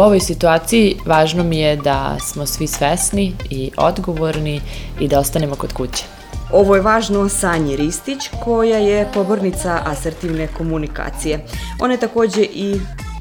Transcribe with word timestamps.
U 0.00 0.02
ovoj 0.02 0.20
situaciji 0.20 0.96
važno 1.06 1.44
mi 1.44 1.58
je 1.58 1.76
da 1.76 2.16
smo 2.20 2.46
svi 2.46 2.66
svesni 2.66 3.34
i 3.50 3.70
odgovorni 3.76 4.60
i 5.00 5.08
da 5.08 5.18
ostanemo 5.18 5.54
kod 5.54 5.72
kuće. 5.72 6.04
Ovo 6.52 6.74
je 6.74 6.80
važno 6.80 7.28
Sanji 7.28 7.76
Ristić, 7.76 8.18
koja 8.44 8.78
je 8.78 9.08
pobornica 9.14 9.82
asertivne 9.84 10.48
komunikacije. 10.56 11.44
Ona 11.80 11.94
je 11.94 12.00
takođe 12.00 12.42
i 12.42 12.80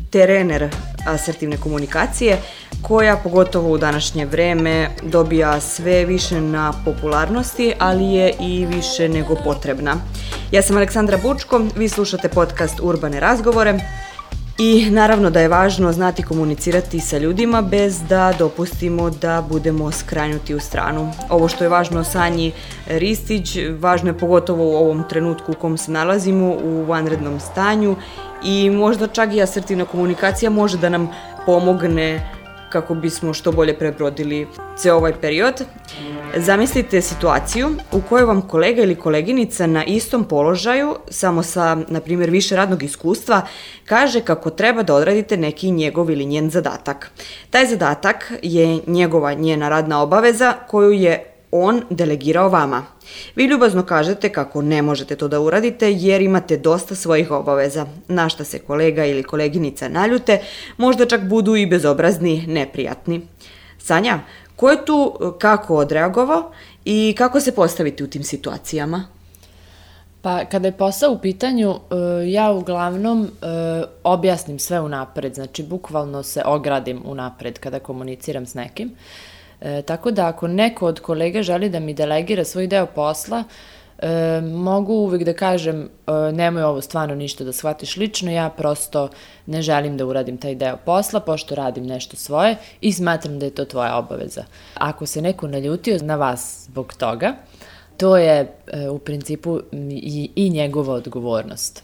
terener 0.10 0.70
asertivne 1.08 1.58
komunikacije, 1.58 2.38
koja 2.82 3.18
pogotovo 3.18 3.72
u 3.72 3.78
današnje 3.78 4.26
vreme 4.26 4.90
dobija 5.04 5.60
sve 5.62 6.06
više 6.06 6.42
na 6.42 6.74
popularnosti, 6.86 7.74
ali 7.80 8.06
je 8.06 8.34
i 8.40 8.66
više 8.66 9.10
nego 9.10 9.36
potrebna. 9.36 9.96
Ja 10.52 10.62
sam 10.62 10.78
Aleksandra 10.78 11.18
Bučko, 11.18 11.62
vi 11.76 11.90
slušate 11.90 12.30
podcast 12.30 12.80
Urbane 12.82 13.20
razgovore, 13.20 13.80
I 14.62 14.90
naravno 14.92 15.30
da 15.30 15.40
je 15.40 15.48
važno 15.48 15.92
znati 15.92 16.24
komunicirati 16.24 17.00
sa 17.00 17.18
ljudima 17.18 17.62
bez 17.62 18.02
da 18.10 18.34
dopustimo 18.40 19.10
da 19.10 19.46
budemo 19.50 19.92
skrajnuti 19.92 20.56
u 20.56 20.60
stranu. 20.60 21.12
Ovo 21.30 21.48
što 21.48 21.64
je 21.64 21.70
važno 21.70 22.04
Sanji 22.04 22.52
Ristić, 22.88 23.58
važno 23.80 24.10
je 24.10 24.18
pogotovo 24.18 24.64
u 24.64 24.76
ovom 24.76 25.04
trenutku 25.10 25.52
u 25.52 25.56
kom 25.56 25.78
se 25.78 25.92
nalazimo, 25.92 26.58
u 26.64 26.84
vanrednom 26.84 27.40
stanju 27.40 27.96
i 28.44 28.70
možda 28.70 29.08
čak 29.08 29.34
i 29.34 29.42
asertivna 29.42 29.86
komunikacija 29.86 30.50
može 30.50 30.78
da 30.78 30.90
nam 30.90 31.10
pomogne 31.46 32.32
kako 32.70 32.96
bismo 32.96 33.34
što 33.34 33.52
bolje 33.52 33.78
prebrodili 33.78 34.48
ceo 34.78 34.98
ovaj 34.98 35.14
period. 35.22 35.64
Zamislite 36.38 37.02
situaciju 37.02 37.70
u 37.92 38.02
kojoj 38.10 38.26
vam 38.26 38.42
kolega 38.42 38.84
ili 38.84 38.96
koleginica 38.96 39.68
na 39.68 39.86
istom 39.86 40.24
položaju, 40.24 40.96
samo 41.10 41.44
sa, 41.44 41.78
na 41.88 42.00
primjer, 42.00 42.30
više 42.30 42.56
radnog 42.56 42.84
iskustva, 42.84 43.42
kaže 43.86 44.22
kako 44.22 44.50
treba 44.50 44.84
da 44.84 44.96
odradite 44.96 45.38
neki 45.38 45.72
njegov 45.72 46.12
ili 46.12 46.26
njen 46.26 46.50
zadatak. 46.50 47.12
Taj 47.50 47.66
zadatak 47.66 48.34
je 48.42 48.80
njegova 48.88 49.34
njena 49.34 49.70
radna 49.70 50.02
obaveza 50.02 50.54
koju 50.68 50.92
je 50.92 51.26
on 51.52 51.82
delegirao 51.90 52.50
vama. 52.50 52.86
Vi 53.36 53.46
ljubazno 53.46 53.84
kažete 53.84 54.30
kako 54.30 54.62
ne 54.62 54.82
možete 54.82 55.16
to 55.16 55.28
da 55.28 55.40
uradite 55.40 55.92
jer 55.92 56.22
imate 56.22 56.58
dosta 56.58 56.96
svojih 56.96 57.32
obaveza, 57.32 57.86
na 58.08 58.30
šta 58.30 58.44
se 58.44 58.60
kolega 58.60 59.06
ili 59.06 59.24
koleginica 59.24 59.90
naljute, 59.90 60.42
možda 60.78 61.06
čak 61.06 61.22
budu 61.22 61.56
i 61.56 61.66
bezobrazni, 61.66 62.46
neprijatni. 62.48 63.22
Sanja, 63.80 64.20
ko 64.56 64.70
je 64.70 64.86
tu 64.86 65.14
kako 65.40 65.76
odreagovao 65.76 66.52
i 66.86 67.16
kako 67.18 67.40
se 67.40 67.56
postaviti 67.56 68.04
u 68.04 68.08
tim 68.08 68.24
situacijama? 68.24 69.06
Pa 70.22 70.46
kada 70.46 70.68
je 70.68 70.78
posao 70.78 71.12
u 71.12 71.20
pitanju, 71.20 71.70
e, 71.72 71.96
ja 72.32 72.52
uglavnom 72.52 73.24
e, 73.24 73.30
objasnim 74.04 74.60
sve 74.60 74.80
unapred, 74.82 75.36
znači 75.36 75.64
bukvalno 75.64 76.24
se 76.24 76.42
ogradim 76.46 77.02
unapred 77.06 77.60
kada 77.60 77.80
komuniciram 77.80 78.46
s 78.46 78.54
nekim. 78.54 78.96
E, 79.62 79.82
tako 79.82 80.12
da 80.12 80.28
ako 80.28 80.48
neko 80.48 80.86
od 80.86 81.00
kolega 81.00 81.44
želi 81.44 81.70
da 81.70 81.80
mi 81.80 81.94
delegira 81.94 82.44
svoj 82.44 82.68
deo 82.68 82.86
posla, 82.86 83.40
e, 83.40 83.79
mogu 84.42 84.94
uvek 84.94 85.24
da 85.24 85.34
kažem 85.34 85.82
e, 85.82 86.12
nemoj 86.32 86.64
ovo 86.64 86.82
stvarno 86.82 87.16
ništa 87.16 87.44
da 87.44 87.54
shvatiš 87.54 87.98
lično, 87.98 88.32
ja 88.32 88.50
prosto 88.50 89.10
ne 89.46 89.62
želim 89.62 89.98
da 89.98 90.06
uradim 90.06 90.38
taj 90.38 90.56
deo 90.56 90.78
posla 90.86 91.20
pošto 91.20 91.56
radim 91.56 91.86
nešto 91.86 92.16
svoje 92.16 92.56
i 92.82 92.94
smatram 92.94 93.40
da 93.40 93.46
je 93.46 93.56
to 93.56 93.66
tvoja 93.66 93.98
obaveza. 93.98 94.44
Ako 94.74 95.06
se 95.06 95.22
neko 95.22 95.48
naljutio 95.48 95.98
na 96.02 96.16
vas 96.16 96.64
zbog 96.66 96.94
toga, 96.94 97.34
to 97.98 98.18
je 98.18 98.54
e, 98.68 98.90
u 98.90 99.00
principu 99.00 99.60
i, 99.92 100.32
i 100.36 100.50
njegova 100.50 100.94
odgovornost. 100.94 101.84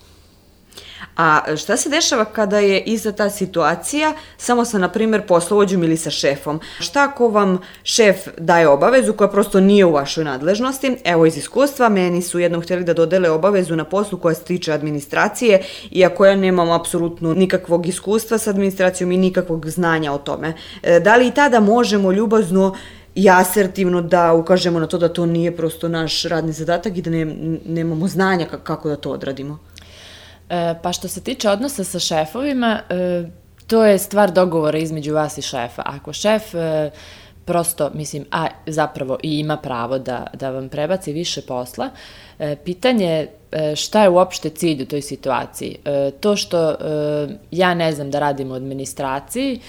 A 1.17 1.55
šta 1.57 1.77
se 1.77 1.89
dešava 1.89 2.25
kada 2.25 2.59
je 2.59 2.79
iza 2.79 3.11
ta 3.11 3.29
situacija 3.29 4.13
samo 4.37 4.65
sa, 4.65 4.77
na 4.77 4.89
primjer, 4.89 5.27
poslovođom 5.27 5.83
ili 5.83 5.97
sa 5.97 6.11
šefom? 6.11 6.59
Šta 6.79 7.03
ako 7.03 7.27
vam 7.27 7.59
šef 7.83 8.17
daje 8.37 8.67
obavezu 8.67 9.13
koja 9.13 9.27
prosto 9.27 9.59
nije 9.59 9.85
u 9.85 9.91
vašoj 9.91 10.23
nadležnosti? 10.23 10.97
Evo 11.03 11.25
iz 11.25 11.37
iskustva, 11.37 11.89
meni 11.89 12.21
su 12.21 12.39
jednom 12.39 12.61
hteli 12.61 12.83
da 12.83 12.93
dodele 12.93 13.29
obavezu 13.29 13.75
na 13.75 13.83
poslu 13.83 14.17
koja 14.17 14.35
se 14.35 14.43
tiče 14.43 14.73
administracije, 14.73 15.61
iako 15.91 16.25
ja 16.25 16.35
nemam 16.35 16.71
apsolutno 16.71 17.33
nikakvog 17.33 17.87
iskustva 17.87 18.37
sa 18.37 18.49
administracijom 18.49 19.11
i 19.11 19.17
nikakvog 19.17 19.69
znanja 19.69 20.13
o 20.13 20.17
tome. 20.17 20.53
E, 20.83 20.99
da 20.99 21.15
li 21.15 21.27
i 21.27 21.31
tada 21.31 21.59
možemo 21.59 22.11
ljubazno 22.11 22.75
i 23.15 23.29
asertivno 23.29 24.01
da 24.01 24.33
ukažemo 24.33 24.79
na 24.79 24.87
to 24.87 24.97
da 24.97 25.09
to 25.09 25.25
nije 25.25 25.57
prosto 25.57 25.87
naš 25.87 26.23
radni 26.23 26.51
zadatak 26.51 26.97
i 26.97 27.01
da 27.01 27.09
ne, 27.09 27.25
nemamo 27.65 28.07
znanja 28.07 28.45
kako 28.63 28.89
da 28.89 28.95
to 28.95 29.11
odradimo? 29.11 29.59
E, 30.49 30.75
pa 30.83 30.93
što 30.93 31.07
se 31.07 31.21
tiče 31.21 31.49
odnosa 31.49 31.83
sa 31.83 31.99
šefovima, 31.99 32.79
e, 32.89 33.23
to 33.67 33.85
je 33.85 33.97
stvar 33.97 34.31
dogovora 34.31 34.77
između 34.77 35.13
vas 35.13 35.37
i 35.37 35.41
šefa. 35.41 35.81
Ako 35.85 36.13
šef 36.13 36.55
e, 36.55 36.91
prosto, 37.45 37.91
mislim, 37.93 38.25
a 38.31 38.47
zapravo 38.67 39.17
i 39.23 39.39
ima 39.39 39.57
pravo 39.57 39.99
da, 39.99 40.27
da 40.33 40.49
vam 40.49 40.69
prebaci 40.69 41.13
više 41.13 41.41
posla, 41.41 41.89
e, 42.39 42.55
pitanje 42.55 43.27
e, 43.51 43.75
šta 43.75 44.03
je 44.03 44.09
uopšte 44.09 44.49
cilj 44.49 44.83
u 44.83 44.85
toj 44.85 45.01
situaciji. 45.01 45.77
E, 45.85 46.11
to 46.19 46.35
što 46.35 46.69
e, 46.69 46.75
ja 47.51 47.73
ne 47.73 47.91
znam 47.91 48.11
da 48.11 48.19
radim 48.19 48.51
u 48.51 48.53
administraciji, 48.53 49.59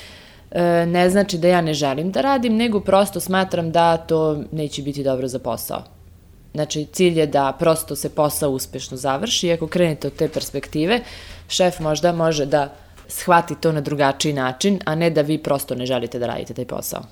e, 0.50 0.86
ne 0.86 1.10
znači 1.10 1.38
da 1.38 1.48
ja 1.48 1.60
ne 1.60 1.74
želim 1.74 2.10
da 2.12 2.20
radim, 2.20 2.56
nego 2.56 2.80
prosto 2.80 3.20
smatram 3.20 3.72
da 3.72 3.96
to 3.96 4.42
neće 4.52 4.82
biti 4.82 5.04
dobro 5.04 5.28
za 5.28 5.38
posao. 5.38 5.95
Znači, 6.56 6.86
cilj 6.92 7.18
je 7.18 7.26
da 7.26 7.52
prosto 7.58 7.96
se 7.96 8.08
posao 8.08 8.50
uspešno 8.50 8.96
završi 8.96 9.48
i 9.48 9.52
ako 9.52 9.66
krenete 9.66 10.06
od 10.06 10.16
te 10.16 10.28
perspektive, 10.28 11.00
šef 11.48 11.80
možda 11.80 12.12
može 12.12 12.46
da 12.46 12.72
shvati 13.08 13.54
to 13.60 13.72
na 13.72 13.80
drugačiji 13.80 14.32
način, 14.32 14.80
a 14.84 14.94
ne 14.94 15.10
da 15.10 15.20
vi 15.20 15.38
prosto 15.38 15.74
ne 15.74 15.86
želite 15.86 16.18
da 16.18 16.26
radite 16.26 16.54
taj 16.54 16.64
posao. 16.64 17.02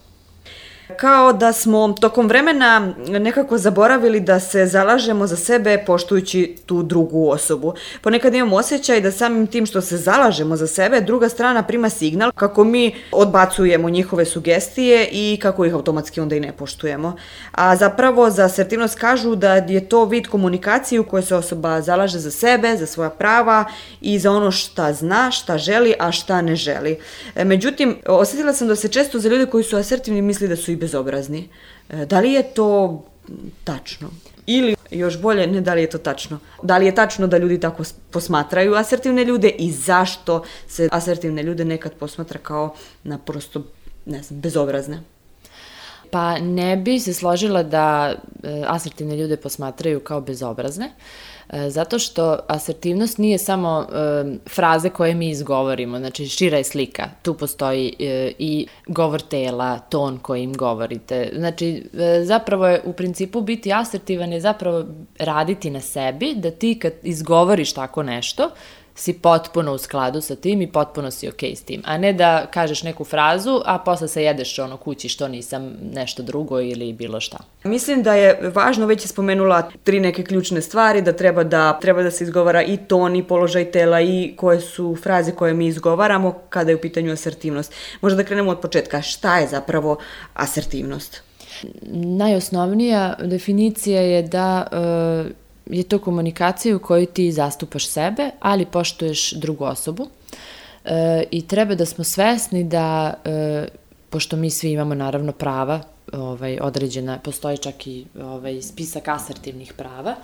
Kao 0.96 1.32
da 1.32 1.52
smo 1.52 1.94
tokom 2.00 2.28
vremena 2.28 2.94
nekako 3.08 3.58
zaboravili 3.58 4.20
da 4.20 4.40
se 4.40 4.66
zalažemo 4.66 5.26
za 5.26 5.36
sebe 5.36 5.84
poštujući 5.86 6.56
tu 6.66 6.82
drugu 6.82 7.28
osobu. 7.30 7.74
Ponekad 8.00 8.34
imam 8.34 8.52
osjećaj 8.52 9.00
da 9.00 9.10
samim 9.10 9.46
tim 9.46 9.66
što 9.66 9.80
se 9.80 9.96
zalažemo 9.96 10.56
za 10.56 10.66
sebe, 10.66 11.00
druga 11.00 11.28
strana 11.28 11.62
prima 11.62 11.90
signal 11.90 12.32
kako 12.32 12.64
mi 12.64 12.94
odbacujemo 13.12 13.90
njihove 13.90 14.24
sugestije 14.24 15.08
i 15.12 15.38
kako 15.42 15.64
ih 15.64 15.74
automatski 15.74 16.20
onda 16.20 16.36
i 16.36 16.40
ne 16.40 16.52
poštujemo. 16.52 17.16
A 17.52 17.76
zapravo 17.76 18.30
za 18.30 18.44
asertivnost 18.44 18.98
kažu 18.98 19.34
da 19.34 19.54
je 19.54 19.88
to 19.88 20.04
vid 20.04 20.26
komunikacije 20.26 21.00
u 21.00 21.04
kojoj 21.04 21.22
se 21.22 21.34
osoba 21.34 21.80
zalaže 21.80 22.18
za 22.18 22.30
sebe, 22.30 22.76
za 22.76 22.86
svoja 22.86 23.10
prava 23.10 23.64
i 24.00 24.18
za 24.18 24.30
ono 24.30 24.50
šta 24.50 24.92
zna, 24.92 25.30
šta 25.30 25.58
želi, 25.58 25.94
a 25.98 26.12
šta 26.12 26.42
ne 26.42 26.56
želi. 26.56 26.98
E, 27.34 27.44
međutim, 27.44 27.96
osetila 28.06 28.52
sam 28.52 28.68
da 28.68 28.76
se 28.76 28.88
često 28.88 29.18
za 29.18 29.28
ljude 29.28 29.46
koji 29.46 29.64
su 29.64 29.76
asertivni 29.76 30.22
misli 30.22 30.48
da 30.48 30.56
su 30.56 30.73
i 30.74 30.76
bezobrazni. 30.76 31.48
E, 31.88 32.06
da 32.06 32.20
li 32.20 32.32
je 32.32 32.42
to 32.42 33.04
tačno? 33.64 34.10
Ili 34.46 34.76
još 34.90 35.20
bolje, 35.20 35.46
ne 35.46 35.60
da 35.60 35.74
li 35.74 35.80
je 35.80 35.90
to 35.90 35.98
tačno. 35.98 36.38
Da 36.62 36.78
li 36.78 36.86
je 36.86 36.94
tačno 36.94 37.26
da 37.26 37.38
ljudi 37.38 37.60
tako 37.60 37.82
posmatraju 38.10 38.74
asertivne 38.74 39.24
ljude 39.24 39.48
i 39.48 39.72
zašto 39.72 40.42
se 40.68 40.88
asertivne 40.92 41.42
ljude 41.42 41.64
nekad 41.64 41.92
posmatra 41.92 42.40
kao 42.42 42.74
na 43.04 43.18
prosto, 43.18 43.62
ne 44.06 44.22
znam, 44.22 44.40
bezobrazne? 44.40 45.00
Pa 46.10 46.38
ne 46.38 46.76
bi 46.76 47.00
se 47.00 47.14
složila 47.14 47.62
da 47.62 48.14
e, 48.42 48.62
asertivne 48.66 49.16
ljude 49.16 49.36
posmatraju 49.36 50.00
kao 50.00 50.20
bezobrazne. 50.20 50.86
Uh, 50.86 51.33
zato 51.68 51.98
što 51.98 52.38
asertivnost 52.48 53.18
nije 53.18 53.38
samo 53.38 53.86
e, 53.88 54.24
fraze 54.48 54.90
koje 54.90 55.14
mi 55.14 55.30
izgovorimo, 55.30 55.98
znači 55.98 56.26
šira 56.26 56.58
je 56.58 56.64
slika. 56.64 57.08
Tu 57.22 57.34
postoji 57.34 57.94
e, 57.98 58.32
i 58.38 58.66
govor 58.86 59.20
tela, 59.20 59.78
ton 59.78 60.18
kojim 60.18 60.52
govorite. 60.52 61.32
Znači, 61.36 61.84
e, 61.98 62.24
zapravo 62.24 62.66
je 62.66 62.82
u 62.84 62.92
principu 62.92 63.40
biti 63.40 63.72
asertivan 63.72 64.32
je 64.32 64.40
zapravo 64.40 64.84
raditi 65.18 65.70
na 65.70 65.80
sebi, 65.80 66.34
da 66.34 66.50
ti 66.50 66.78
kad 66.78 66.92
izgovoriš 67.02 67.72
tako 67.72 68.02
nešto, 68.02 68.50
si 68.94 69.12
potpuno 69.12 69.72
u 69.72 69.78
skladu 69.78 70.20
sa 70.20 70.36
tim 70.36 70.62
i 70.62 70.72
potpuno 70.72 71.10
si 71.10 71.28
okej 71.28 71.50
okay 71.50 71.56
s 71.56 71.62
tim. 71.62 71.82
A 71.84 71.98
ne 71.98 72.12
da 72.12 72.46
kažeš 72.50 72.82
neku 72.82 73.04
frazu, 73.04 73.60
a 73.64 73.78
posle 73.78 74.08
se 74.08 74.22
jedeš 74.22 74.58
ono 74.58 74.76
kući 74.76 75.08
što 75.08 75.28
nisam 75.28 75.72
nešto 75.92 76.22
drugo 76.22 76.60
ili 76.60 76.92
bilo 76.92 77.20
šta. 77.20 77.38
Mislim 77.64 78.02
da 78.02 78.14
je 78.14 78.50
važno, 78.54 78.86
već 78.86 79.04
je 79.04 79.08
spomenula 79.08 79.70
tri 79.84 80.00
neke 80.00 80.24
ključne 80.24 80.60
stvari, 80.60 81.02
da 81.02 81.12
treba 81.12 81.44
da, 81.44 81.78
treba 81.80 82.02
da 82.02 82.10
se 82.10 82.24
izgovara 82.24 82.62
i 82.62 82.76
ton 82.76 83.16
i 83.16 83.22
položaj 83.22 83.70
tela 83.70 84.00
i 84.00 84.34
koje 84.36 84.60
su 84.60 84.96
fraze 85.02 85.32
koje 85.32 85.54
mi 85.54 85.66
izgovaramo 85.66 86.34
kada 86.48 86.70
je 86.70 86.76
u 86.76 86.80
pitanju 86.80 87.12
asertivnost. 87.12 87.72
Možda 88.00 88.16
da 88.16 88.24
krenemo 88.24 88.50
od 88.50 88.60
početka. 88.60 89.02
Šta 89.02 89.38
je 89.38 89.48
zapravo 89.48 89.98
asertivnost? 90.34 91.22
Najosnovnija 91.92 93.14
definicija 93.22 94.00
je 94.00 94.22
da 94.22 94.66
e, 94.72 95.43
je 95.66 95.82
to 95.82 95.98
komunikacija 95.98 96.76
u 96.76 96.78
kojoj 96.78 97.06
ti 97.06 97.32
zastupaš 97.32 97.88
sebe, 97.88 98.30
ali 98.40 98.66
poštuješ 98.66 99.32
drugu 99.32 99.64
osobu. 99.64 100.08
E, 100.84 101.24
I 101.30 101.46
treba 101.46 101.74
da 101.74 101.86
smo 101.86 102.04
svesni 102.04 102.64
da, 102.64 103.14
e, 103.24 103.68
pošto 104.10 104.36
mi 104.36 104.50
svi 104.50 104.72
imamo 104.72 104.94
naravno 104.94 105.32
prava, 105.32 105.80
ovaj, 106.12 106.58
određena, 106.60 107.18
postoji 107.18 107.58
čak 107.58 107.86
i 107.86 108.06
ovaj, 108.22 108.62
spisak 108.62 109.08
asertivnih 109.08 109.72
prava, 109.72 110.14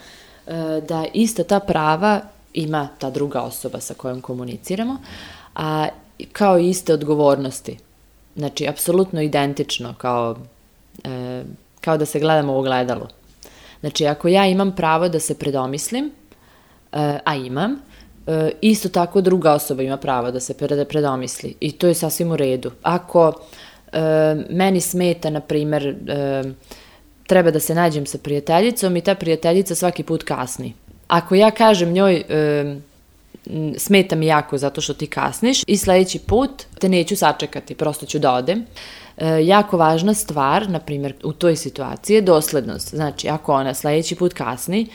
e, 0.47 0.53
da 0.89 1.05
ista 1.15 1.45
ta 1.45 1.61
prava 1.61 2.21
ima 2.53 2.89
ta 2.99 3.11
druga 3.11 3.41
osoba 3.41 3.81
sa 3.81 3.95
kojom 3.95 4.21
komuniciramo, 4.21 4.97
a 5.55 5.89
kao 6.33 6.59
i 6.59 6.69
iste 6.69 6.95
odgovornosti. 6.95 7.79
Znači, 8.37 8.69
apsolutno 8.69 9.23
identično, 9.23 9.95
kao, 9.99 10.37
e, 11.05 11.43
kao 11.81 11.97
da 11.97 12.07
se 12.07 12.21
gledamo 12.21 12.53
u 12.53 12.59
ogledalu. 12.59 13.07
Znači, 13.81 14.07
ako 14.07 14.29
ja 14.29 14.47
imam 14.47 14.77
pravo 14.77 15.09
da 15.09 15.21
se 15.21 15.35
predomislim, 15.35 16.05
e, 16.05 17.19
a 17.25 17.35
imam, 17.35 17.77
e, 18.27 18.51
isto 18.61 18.89
tako 18.89 19.21
druga 19.21 19.53
osoba 19.53 19.83
ima 19.83 19.97
pravo 19.97 20.31
da 20.31 20.41
se 20.41 20.55
predomisli. 20.89 21.55
I 21.61 21.73
to 21.73 21.87
je 21.87 21.95
sasvim 21.95 22.31
u 22.31 22.37
redu. 22.37 22.71
Ako 22.83 23.33
e, 23.93 24.01
meni 24.51 24.81
smeta, 24.81 25.31
na 25.31 25.41
primer, 25.41 25.97
treba 27.27 27.51
da 27.51 27.61
se 27.61 27.75
nađem 27.75 28.07
sa 28.07 28.19
prijateljicom 28.19 28.97
i 28.97 29.01
ta 29.01 29.15
prijateljica 29.15 29.75
svaki 29.75 30.03
put 30.03 30.23
kasni. 30.23 30.75
Ako 31.09 31.35
ja 31.35 31.51
kažem 31.51 31.93
njoj, 31.93 32.25
smeta 33.79 34.17
mi 34.17 34.27
jako 34.27 34.59
zato 34.59 34.81
što 34.81 34.95
ti 34.95 35.07
kasniš 35.07 35.63
i 35.67 35.77
sledeći 35.77 36.19
put 36.19 36.51
te 36.79 36.89
neću 36.89 37.17
sačekati, 37.17 37.75
prosto 37.75 38.07
ću 38.07 38.19
da 38.19 38.33
odem. 38.33 38.67
E, 39.17 39.47
jako 39.47 39.77
važna 39.77 40.15
stvar, 40.15 40.71
na 40.71 40.79
primjer, 40.79 41.15
u 41.25 41.33
toj 41.33 41.57
situaciji 41.57 42.15
je 42.15 42.21
doslednost. 42.21 42.95
Znači, 42.95 43.29
ako 43.29 43.53
ona 43.53 43.75
sledeći 43.75 44.15
put 44.15 44.33
kasni, 44.33 44.87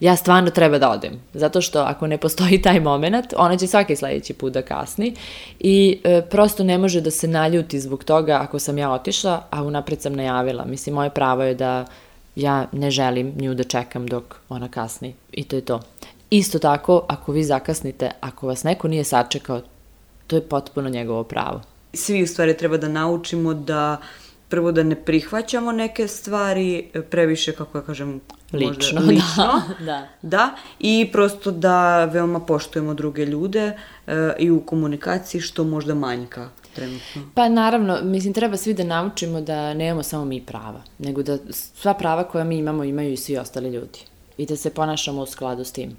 ja 0.00 0.16
stvarno 0.16 0.50
treba 0.50 0.78
da 0.78 0.90
odem. 0.90 1.20
Zato 1.34 1.60
što 1.60 1.80
ako 1.80 2.06
ne 2.06 2.18
postoji 2.18 2.62
taj 2.62 2.80
moment, 2.80 3.26
ona 3.36 3.56
će 3.56 3.66
svaki 3.66 3.96
sledeći 3.96 4.34
put 4.34 4.52
da 4.52 4.62
kasni 4.62 5.14
i 5.60 6.00
e, 6.04 6.22
prosto 6.30 6.64
ne 6.64 6.78
može 6.78 7.00
da 7.00 7.10
se 7.10 7.28
naljuti 7.28 7.80
zbog 7.80 8.04
toga 8.04 8.38
ako 8.42 8.58
sam 8.58 8.78
ja 8.78 8.90
otišla, 8.90 9.42
a 9.50 9.62
unapred 9.62 10.02
sam 10.02 10.12
najavila. 10.12 10.64
Mislim, 10.64 10.94
moje 10.94 11.10
pravo 11.10 11.42
je 11.42 11.54
da 11.54 11.84
ja 12.36 12.66
ne 12.72 12.90
želim 12.90 13.34
nju 13.36 13.54
da 13.54 13.64
čekam 13.64 14.06
dok 14.06 14.36
ona 14.48 14.68
kasni. 14.68 15.14
I 15.32 15.44
to 15.44 15.56
je 15.56 15.62
to. 15.62 15.80
Isto 16.30 16.58
tako, 16.58 17.04
ako 17.08 17.32
vi 17.32 17.44
zakasnite, 17.44 18.10
ako 18.20 18.46
vas 18.46 18.64
neko 18.64 18.88
nije 18.88 19.04
sačekao, 19.04 19.62
to 20.26 20.36
je 20.36 20.42
potpuno 20.42 20.88
njegovo 20.88 21.24
pravo. 21.24 21.60
Svi 21.92 22.22
u 22.22 22.26
stvari 22.26 22.56
treba 22.56 22.76
da 22.76 22.88
naučimo 22.88 23.54
da 23.54 23.96
prvo 24.48 24.72
da 24.72 24.82
ne 24.82 24.96
prihvaćamo 25.04 25.72
neke 25.72 26.08
stvari 26.08 26.88
previše, 27.10 27.52
kako 27.52 27.78
ja 27.78 27.82
kažem, 27.82 28.20
lično, 28.52 29.00
možda, 29.00 29.00
lično 29.00 29.62
da, 29.78 29.84
da. 29.90 30.08
da, 30.22 30.54
i 30.80 31.08
prosto 31.12 31.50
da 31.50 32.04
veoma 32.04 32.40
poštujemo 32.40 32.94
druge 32.94 33.26
ljude 33.26 33.72
e, 34.06 34.32
i 34.38 34.50
u 34.50 34.60
komunikaciji 34.60 35.40
što 35.40 35.64
možda 35.64 35.94
manjka 35.94 36.48
trenutno. 36.74 37.22
Pa 37.34 37.48
naravno, 37.48 37.98
mislim, 38.02 38.34
treba 38.34 38.56
svi 38.56 38.74
da 38.74 38.84
naučimo 38.84 39.40
da 39.40 39.74
nemamo 39.74 40.02
samo 40.02 40.24
mi 40.24 40.40
prava, 40.40 40.82
nego 40.98 41.22
da 41.22 41.38
sva 41.50 41.94
prava 41.94 42.24
koja 42.24 42.44
mi 42.44 42.58
imamo 42.58 42.84
imaju 42.84 43.12
i 43.12 43.16
svi 43.16 43.36
ostali 43.36 43.70
ljudi 43.70 43.98
i 44.38 44.46
da 44.46 44.56
se 44.56 44.70
ponašamo 44.70 45.22
u 45.22 45.26
skladu 45.26 45.64
s 45.64 45.72
tim. 45.72 45.96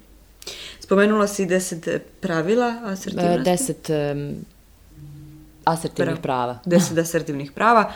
Spomenula 0.80 1.26
si 1.26 1.46
deset 1.46 1.88
pravila 2.20 2.74
asertivnosti? 2.84 3.42
Deset 3.44 3.90
um, 3.90 4.34
asertivnih 5.74 6.18
prava. 6.22 6.58
Deset 6.64 6.98
asertivnih 6.98 7.52
prava. 7.52 7.92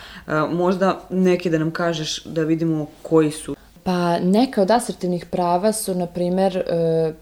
Možda 0.53 1.01
neke 1.11 1.51
da 1.51 1.59
nam 1.59 1.71
kažeš 1.71 2.25
da 2.25 2.43
vidimo 2.43 2.87
koji 3.03 3.31
su. 3.31 3.57
Pa 3.83 4.19
neka 4.19 4.63
od 4.63 4.71
asertivnih 4.71 5.27
prava 5.27 5.73
su, 5.73 5.95
na 5.95 6.07
primer, 6.07 6.57
uh, 6.57 7.15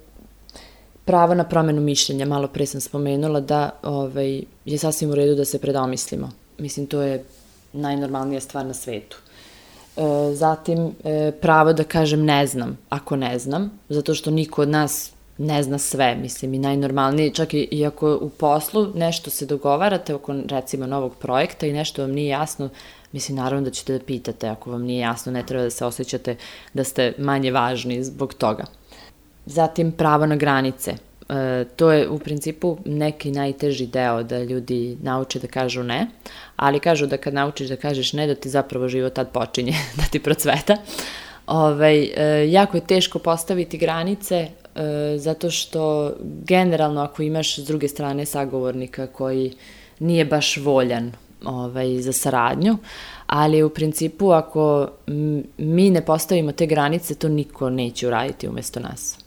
pravo 1.04 1.34
na 1.34 1.44
promenu 1.44 1.80
mišljenja. 1.80 2.26
Malo 2.26 2.48
pre 2.48 2.66
sam 2.66 2.80
spomenula 2.80 3.40
da 3.40 3.70
ovaj, 3.82 4.42
je 4.64 4.78
sasvim 4.78 5.10
u 5.10 5.14
redu 5.14 5.34
da 5.34 5.44
se 5.44 5.58
predomislimo. 5.58 6.30
Mislim, 6.58 6.86
to 6.86 7.02
je 7.02 7.24
najnormalnija 7.72 8.40
stvar 8.40 8.66
na 8.66 8.74
svetu. 8.74 9.16
E, 9.96 10.34
zatim, 10.34 10.94
e, 11.04 11.32
pravo 11.40 11.72
da 11.72 11.84
kažem 11.84 12.24
ne 12.24 12.46
znam, 12.46 12.78
ako 12.88 13.16
ne 13.16 13.38
znam, 13.38 13.70
zato 13.88 14.14
što 14.14 14.30
niko 14.30 14.62
od 14.62 14.68
nas 14.68 15.10
ne 15.38 15.62
zna 15.62 15.78
sve, 15.78 16.16
mislim, 16.16 16.54
i 16.54 16.58
najnormalnije, 16.58 17.34
čak 17.34 17.54
i, 17.54 17.68
i 17.70 17.86
ako 17.86 18.18
u 18.20 18.28
poslu 18.28 18.92
nešto 18.94 19.30
se 19.30 19.46
dogovarate 19.46 20.14
oko, 20.14 20.34
recimo, 20.48 20.86
novog 20.86 21.14
projekta 21.16 21.66
i 21.66 21.72
nešto 21.72 22.02
vam 22.02 22.10
nije 22.10 22.28
jasno, 22.28 22.68
mislim, 23.12 23.36
naravno 23.36 23.64
da 23.64 23.70
ćete 23.70 23.98
da 23.98 24.04
pitate, 24.04 24.48
ako 24.48 24.70
vam 24.70 24.82
nije 24.82 25.00
jasno, 25.00 25.32
ne 25.32 25.46
treba 25.46 25.64
da 25.64 25.70
se 25.70 25.84
osjećate 25.84 26.36
da 26.74 26.84
ste 26.84 27.12
manje 27.18 27.50
važni 27.50 28.04
zbog 28.04 28.34
toga. 28.34 28.64
Zatim, 29.46 29.92
pravo 29.92 30.26
na 30.26 30.36
granice. 30.36 30.94
E, 31.28 31.64
to 31.76 31.92
je 31.92 32.08
u 32.08 32.18
principu 32.18 32.78
neki 32.84 33.30
najteži 33.30 33.86
deo 33.86 34.22
da 34.22 34.42
ljudi 34.42 34.96
nauče 35.02 35.38
da 35.38 35.46
kažu 35.46 35.82
ne, 35.82 36.06
ali 36.56 36.80
kažu 36.80 37.06
da 37.06 37.16
kad 37.16 37.34
naučiš 37.34 37.68
da 37.68 37.76
kažeš 37.76 38.12
ne, 38.12 38.26
da 38.26 38.34
ti 38.34 38.48
zapravo 38.48 38.88
život 38.88 39.12
tad 39.12 39.30
počinje, 39.32 39.72
da 39.98 40.02
ti 40.02 40.18
procveta. 40.18 40.76
Ove, 41.46 41.72
ovaj, 41.72 42.10
e, 42.16 42.50
jako 42.50 42.76
je 42.76 42.86
teško 42.86 43.18
postaviti 43.18 43.78
granice, 43.78 44.48
zato 45.16 45.50
što 45.50 46.12
generalno 46.44 47.00
ako 47.00 47.22
imaš 47.22 47.58
s 47.58 47.66
druge 47.66 47.88
strane 47.88 48.26
sagovornika 48.26 49.06
koji 49.06 49.52
nije 49.98 50.24
baš 50.24 50.56
voljan 50.56 51.12
ovaj, 51.44 52.00
za 52.00 52.12
saradnju, 52.12 52.76
ali 53.26 53.62
u 53.62 53.70
principu 53.70 54.30
ako 54.30 54.88
mi 55.58 55.90
ne 55.90 56.04
postavimo 56.04 56.52
te 56.52 56.66
granice, 56.66 57.14
to 57.14 57.28
niko 57.28 57.70
neće 57.70 58.06
uraditi 58.06 58.48
umesto 58.48 58.80
nas. 58.80 59.18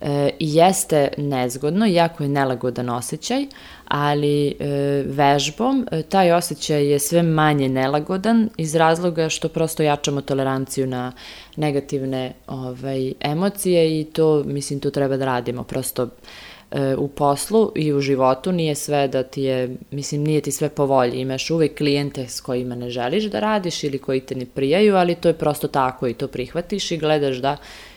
E, 0.00 0.30
jeste 0.40 1.08
nezgodno, 1.16 1.86
jako 1.86 2.22
je 2.22 2.28
nelagodan 2.28 2.88
osjećaj, 2.90 3.46
ali 3.88 4.48
e, 4.48 4.54
vežbom 5.06 5.86
e, 5.90 6.02
taj 6.02 6.32
osjećaj 6.32 6.86
je 6.86 6.98
sve 6.98 7.22
manje 7.22 7.68
nelagodan 7.68 8.48
iz 8.56 8.74
razloga 8.74 9.28
što 9.28 9.48
prosto 9.48 9.82
jačamo 9.82 10.20
toleranciju 10.20 10.86
na 10.86 11.12
negativne 11.56 12.32
ovaj, 12.46 13.12
emocije 13.20 14.00
i 14.00 14.04
to, 14.04 14.42
mislim, 14.46 14.80
to 14.80 14.90
treba 14.90 15.16
da 15.16 15.24
radimo. 15.24 15.62
Prosto 15.62 16.08
e, 16.70 16.96
u 16.96 17.08
poslu 17.08 17.72
i 17.74 17.92
u 17.92 18.00
životu 18.00 18.52
nije 18.52 18.74
sve 18.74 19.08
da 19.08 19.22
ti 19.22 19.42
je, 19.42 19.76
mislim, 19.90 20.22
nije 20.24 20.40
ti 20.40 20.52
sve 20.52 20.68
po 20.68 20.86
volji. 20.86 21.20
Imaš 21.20 21.50
uvek 21.50 21.78
klijente 21.78 22.28
s 22.28 22.40
kojima 22.40 22.74
ne 22.74 22.90
želiš 22.90 23.24
da 23.24 23.40
radiš 23.40 23.84
ili 23.84 23.98
koji 23.98 24.20
te 24.20 24.34
ne 24.34 24.46
prijaju, 24.46 24.96
ali 24.96 25.14
to 25.14 25.28
je 25.28 25.34
prosto 25.34 25.68
tako 25.68 26.08
i 26.08 26.14
to 26.14 26.28
prihvatiš 26.28 26.90
i 26.90 26.98
gledaš 26.98 27.36
da 27.36 27.56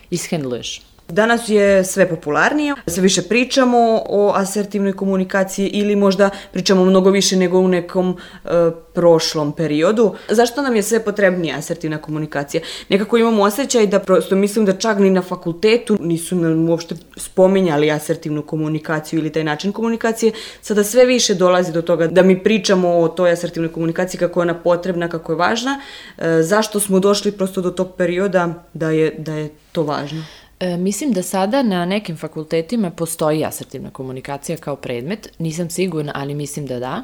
ishendluješ. 0.09 0.81
Danas 1.09 1.49
je 1.49 1.83
sve 1.83 2.09
popularnije, 2.09 2.75
sve 2.87 3.03
više 3.03 3.21
pričamo 3.21 4.01
o 4.09 4.31
asertivnoj 4.35 4.93
komunikaciji 4.93 5.67
ili 5.67 5.95
možda 5.95 6.29
pričamo 6.51 6.85
mnogo 6.85 7.09
više 7.09 7.35
nego 7.35 7.59
u 7.59 7.67
nekom 7.67 8.17
e, 8.45 8.49
prošlom 8.93 9.51
periodu. 9.51 10.15
Zašto 10.29 10.61
nam 10.61 10.75
je 10.75 10.83
sve 10.83 11.03
potrebnija 11.03 11.57
asertivna 11.57 11.97
komunikacija? 11.97 12.61
Nekako 12.89 13.17
imamo 13.17 13.43
osjećaj 13.43 13.87
da 13.87 13.99
prosto 13.99 14.35
mislim 14.35 14.65
da 14.65 14.73
čak 14.73 14.99
ni 14.99 15.09
na 15.09 15.21
fakultetu 15.21 15.97
nisu 15.99 16.35
nam 16.35 16.69
uopšte 16.69 16.95
spominjali 17.17 17.91
asertivnu 17.91 18.41
komunikaciju 18.41 19.19
ili 19.19 19.31
taj 19.31 19.43
način 19.43 19.71
komunikacije. 19.71 20.31
Sada 20.61 20.83
sve 20.83 21.05
više 21.05 21.33
dolazi 21.33 21.71
do 21.71 21.81
toga 21.81 22.07
da 22.07 22.23
mi 22.23 22.43
pričamo 22.43 22.99
o 22.99 23.07
toj 23.07 23.31
asertivnoj 23.31 23.71
komunikaciji 23.71 24.19
kako 24.19 24.39
je 24.39 24.41
ona 24.41 24.55
potrebna, 24.55 25.09
kako 25.09 25.31
je 25.31 25.35
važna. 25.35 25.81
E, 26.17 26.41
zašto 26.41 26.79
smo 26.79 26.99
došli 26.99 27.31
prosto 27.31 27.61
do 27.61 27.71
tog 27.71 27.95
perioda 27.97 28.63
da 28.73 28.89
je, 28.89 29.15
da 29.17 29.33
je 29.33 29.49
to 29.71 29.83
važno? 29.83 30.23
E, 30.59 30.77
mislim 30.77 31.11
da 31.11 31.23
sada 31.23 31.63
na 31.63 31.85
nekim 31.85 32.17
fakultetima 32.17 32.91
postoji 32.91 33.45
asertivna 33.45 33.89
komunikacija 33.89 34.57
kao 34.57 34.75
predmet. 34.75 35.29
Nisam 35.39 35.69
sigurna, 35.69 36.11
ali 36.15 36.35
mislim 36.35 36.65
da 36.65 36.79
da. 36.79 37.03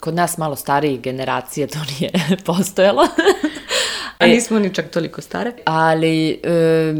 Kod 0.00 0.14
nas 0.14 0.38
malo 0.38 0.56
stariji 0.56 0.98
generacije 0.98 1.66
to 1.66 1.78
nije 2.00 2.12
postojalo. 2.44 3.02
A 4.18 4.26
nismo 4.26 4.58
ni 4.58 4.74
čak 4.74 4.90
toliko 4.90 5.20
stare. 5.20 5.52
Ali... 5.64 6.40
E, 6.42 6.94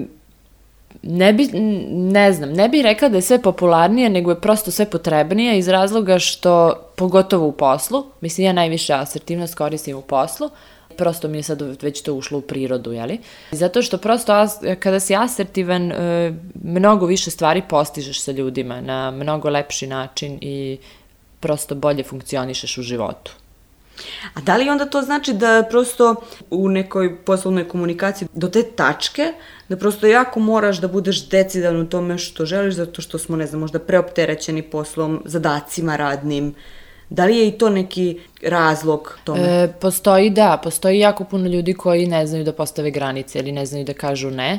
ne 1.03 1.33
bi, 1.33 1.49
ne 1.91 2.33
znam, 2.33 2.53
ne 2.53 2.69
bih 2.69 2.83
rekla 2.83 3.09
da 3.09 3.17
je 3.17 3.23
sve 3.23 3.43
popularnije, 3.43 4.11
nego 4.11 4.31
je 4.31 4.41
prosto 4.41 4.71
sve 4.71 4.91
potrebnije 4.91 5.59
iz 5.59 5.69
razloga 5.69 6.19
što, 6.19 6.75
pogotovo 6.97 7.47
u 7.47 7.53
poslu, 7.53 8.07
mislim 8.21 8.47
ja 8.47 8.53
najviše 8.53 8.95
asertivnost 8.95 9.55
koristim 9.55 9.97
u 9.97 10.03
poslu, 10.03 10.51
prosto 10.97 11.29
mi 11.29 11.39
je 11.39 11.43
sad 11.43 11.83
već 11.83 12.03
to 12.03 12.15
ušlo 12.15 12.39
u 12.39 12.41
prirodu, 12.41 12.93
jeli? 12.93 13.19
Zato 13.51 13.83
što 13.83 13.99
prosto 13.99 14.33
kada 14.79 15.01
si 15.01 15.17
asertivan, 15.17 15.93
e, 15.93 16.33
mnogo 16.65 17.07
više 17.07 17.31
stvari 17.31 17.63
postižeš 17.69 18.21
sa 18.21 18.33
ljudima 18.33 18.81
na 18.81 19.11
mnogo 19.11 19.49
lepši 19.49 19.87
način 19.87 20.39
i 20.41 20.79
prosto 21.41 21.75
bolje 21.75 22.05
funkcionišeš 22.05 22.79
u 22.79 22.83
životu. 22.83 23.33
A 24.35 24.41
da 24.41 24.57
li 24.57 24.69
onda 24.71 24.87
to 24.87 25.03
znači 25.03 25.33
da 25.33 25.67
prosto 25.71 26.15
u 26.51 26.69
nekoj 26.69 27.17
poslovnoj 27.17 27.69
komunikaciji 27.69 28.29
do 28.35 28.49
te 28.49 28.63
tačke 28.63 29.33
da 29.69 29.77
prosto 29.77 30.07
jako 30.07 30.41
moraš 30.41 30.81
da 30.81 30.89
budeš 30.89 31.29
decidan 31.29 31.77
u 31.77 31.89
tome 31.89 32.19
što 32.19 32.47
želiš 32.47 32.75
zato 32.75 33.03
što 33.03 33.19
smo, 33.19 33.37
ne 33.37 33.47
znam, 33.47 33.61
možda 33.61 33.79
preopterećeni 33.79 34.63
poslom, 34.63 35.23
zadacima 35.25 35.97
radnim, 35.97 36.55
Da 37.13 37.25
li 37.25 37.37
je 37.37 37.49
i 37.49 37.53
to 37.53 37.71
neki 37.71 38.21
razlog 38.43 39.19
tome? 39.25 39.41
E, 39.41 39.73
postoji, 39.81 40.31
da, 40.31 40.61
postoji 40.63 40.99
jako 40.99 41.25
puno 41.25 41.49
ljudi 41.49 41.75
koji 41.75 42.07
ne 42.07 42.27
znaju 42.27 42.45
da 42.45 42.53
postave 42.53 42.91
granice 42.91 43.39
ili 43.39 43.53
ne 43.53 43.67
znaju 43.67 43.85
da 43.85 43.93
kažu 43.93 44.31
ne 44.31 44.59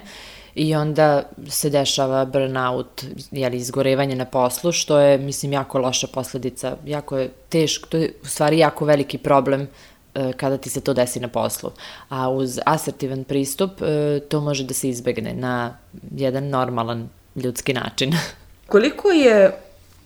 i 0.55 0.75
onda 0.75 1.23
se 1.47 1.69
dešava 1.69 2.25
burnout, 2.25 3.05
jeli, 3.31 3.57
izgorevanje 3.57 4.15
na 4.15 4.25
poslu, 4.25 4.71
što 4.71 4.99
je, 4.99 5.17
mislim, 5.17 5.53
jako 5.53 5.79
loša 5.79 6.07
posledica, 6.07 6.75
jako 6.85 7.17
je 7.17 7.29
teško, 7.49 7.89
to 7.89 7.97
je 7.97 8.13
u 8.23 8.25
stvari 8.25 8.57
jako 8.57 8.85
veliki 8.85 9.17
problem 9.17 9.67
e, 10.15 10.33
kada 10.37 10.57
ti 10.57 10.69
se 10.69 10.81
to 10.81 10.93
desi 10.93 11.19
na 11.19 11.27
poslu. 11.27 11.71
A 12.09 12.29
uz 12.29 12.59
asertivan 12.65 13.23
pristup 13.23 13.81
e, 13.81 14.19
to 14.29 14.41
može 14.41 14.63
da 14.63 14.73
se 14.73 14.89
izbegne 14.89 15.33
na 15.33 15.77
jedan 16.15 16.49
normalan 16.49 17.09
ljudski 17.35 17.73
način. 17.73 18.13
Koliko 18.73 19.09
je 19.09 19.62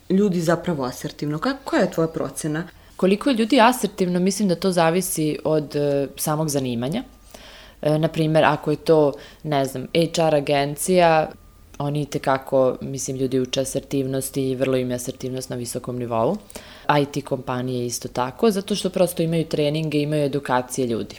ljudi 0.09 0.41
zapravo 0.41 0.83
asertivno? 0.83 1.39
Kako, 1.39 1.59
koja 1.63 1.81
je 1.81 1.91
tvoja 1.91 2.07
procena? 2.07 2.63
Koliko 2.95 3.29
je 3.29 3.35
ljudi 3.35 3.61
asertivno, 3.61 4.19
mislim 4.19 4.49
da 4.49 4.55
to 4.55 4.71
zavisi 4.71 5.39
od 5.43 5.75
uh, 5.75 6.09
samog 6.15 6.49
zanimanja. 6.49 7.03
E, 7.81 7.99
na 7.99 8.07
primjer, 8.07 8.45
ako 8.45 8.71
je 8.71 8.77
to, 8.77 9.13
ne 9.43 9.65
znam, 9.65 9.87
HR 10.15 10.35
agencija, 10.35 11.29
oni 11.77 12.05
te 12.05 12.19
kako, 12.19 12.77
mislim, 12.81 13.17
ljudi 13.17 13.39
uče 13.39 13.61
asertivnost 13.61 14.37
i 14.37 14.55
vrlo 14.55 14.77
im 14.77 14.89
je 14.89 14.95
asertivnost 14.95 15.49
na 15.49 15.55
visokom 15.55 15.97
nivou. 15.97 16.37
IT 17.01 17.25
kompanije 17.25 17.85
isto 17.85 18.07
tako, 18.07 18.51
zato 18.51 18.75
što 18.75 18.89
prosto 18.89 19.23
imaju 19.23 19.45
treninge, 19.45 20.01
imaju 20.01 20.23
edukacije 20.23 20.87
ljudi. 20.87 21.15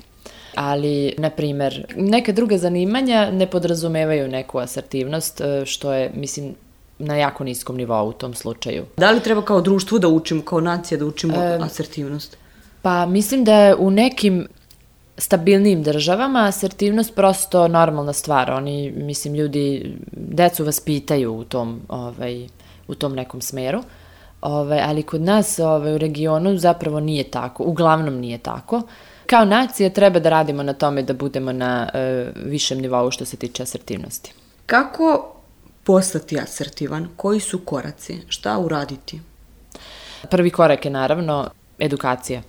Ali, 0.54 1.14
na 1.18 1.30
primer, 1.30 1.94
neke 1.96 2.32
druge 2.32 2.58
zanimanja 2.58 3.30
ne 3.30 3.46
podrazumevaju 3.46 4.28
neku 4.28 4.58
asertivnost, 4.58 5.40
e, 5.40 5.66
što 5.66 5.92
je, 5.92 6.10
mislim, 6.14 6.54
na 6.98 7.16
jako 7.16 7.44
niskom 7.44 7.76
nivou 7.76 8.08
u 8.08 8.12
tom 8.12 8.34
slučaju. 8.34 8.84
Da 8.96 9.10
li 9.10 9.20
treba 9.20 9.42
kao 9.42 9.60
društvo 9.60 9.98
da 9.98 10.08
učimo, 10.08 10.42
kao 10.42 10.60
nacija 10.60 10.98
da 10.98 11.06
učimo 11.06 11.34
e, 11.34 11.58
asertivnost? 11.62 12.36
Pa 12.82 13.06
mislim 13.06 13.44
da 13.44 13.54
je 13.54 13.74
u 13.74 13.90
nekim 13.90 14.46
stabilnijim 15.18 15.82
državama 15.82 16.44
asertivnost 16.44 17.14
prosto 17.14 17.68
normalna 17.68 18.12
stvar. 18.12 18.50
Oni, 18.50 18.90
mislim, 18.90 19.34
ljudi, 19.34 19.96
decu 20.12 20.64
vaspitaju 20.64 21.34
u 21.34 21.44
tom, 21.44 21.80
ovaj, 21.88 22.46
u 22.88 22.94
tom 22.94 23.14
nekom 23.14 23.40
smeru. 23.40 23.82
Ovaj, 24.40 24.80
ali 24.80 25.02
kod 25.02 25.20
nas 25.20 25.58
ovaj, 25.58 25.94
u 25.94 25.98
regionu 25.98 26.56
zapravo 26.56 27.00
nije 27.00 27.24
tako, 27.24 27.64
uglavnom 27.64 28.14
nije 28.14 28.38
tako. 28.38 28.82
Kao 29.26 29.44
nacija 29.44 29.90
treba 29.90 30.18
da 30.18 30.28
radimo 30.28 30.62
na 30.62 30.72
tome 30.72 31.02
da 31.02 31.12
budemo 31.12 31.52
na 31.52 31.88
e, 31.94 32.26
višem 32.44 32.78
nivou 32.78 33.10
što 33.10 33.24
se 33.24 33.36
tiče 33.36 33.62
asertivnosti. 33.62 34.32
Kako 34.66 35.37
postati 35.88 36.38
asertivan? 36.40 37.08
Koji 37.16 37.40
su 37.40 37.58
koraci? 37.64 38.20
Šta 38.28 38.58
uraditi? 38.58 39.20
Prvi 40.30 40.50
korak 40.50 40.84
je 40.84 40.90
naravno 40.90 41.50
edukacija 41.78 42.42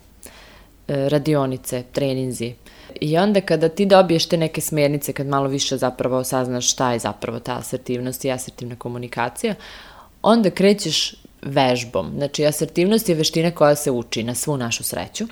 E, 0.89 1.10
radionice, 1.10 1.84
treninzi. 1.91 2.53
I 3.01 3.17
onda 3.17 3.41
kada 3.41 3.69
ti 3.69 3.86
dobiješ 3.86 4.25
te 4.25 4.38
neke 4.38 4.62
smjernice, 4.62 5.13
kad 5.13 5.27
malo 5.27 5.48
više 5.48 5.77
zapravo 5.77 6.24
saznaš 6.24 6.72
šta 6.72 6.93
je 6.93 7.00
zapravo 7.00 7.39
ta 7.39 7.58
asertivnost 7.58 8.25
i 8.25 8.31
asertivna 8.31 8.75
komunikacija, 8.75 9.55
onda 10.22 10.50
krećeš 10.50 11.15
vežbom. 11.41 12.12
Znači, 12.15 12.46
asertivnost 12.46 13.10
je 13.10 13.15
veština 13.15 13.51
koja 13.51 13.75
se 13.75 13.91
uči 13.91 14.24
na 14.24 14.36
svu 14.36 14.58
našu 14.58 14.84
sreću. 14.84 15.25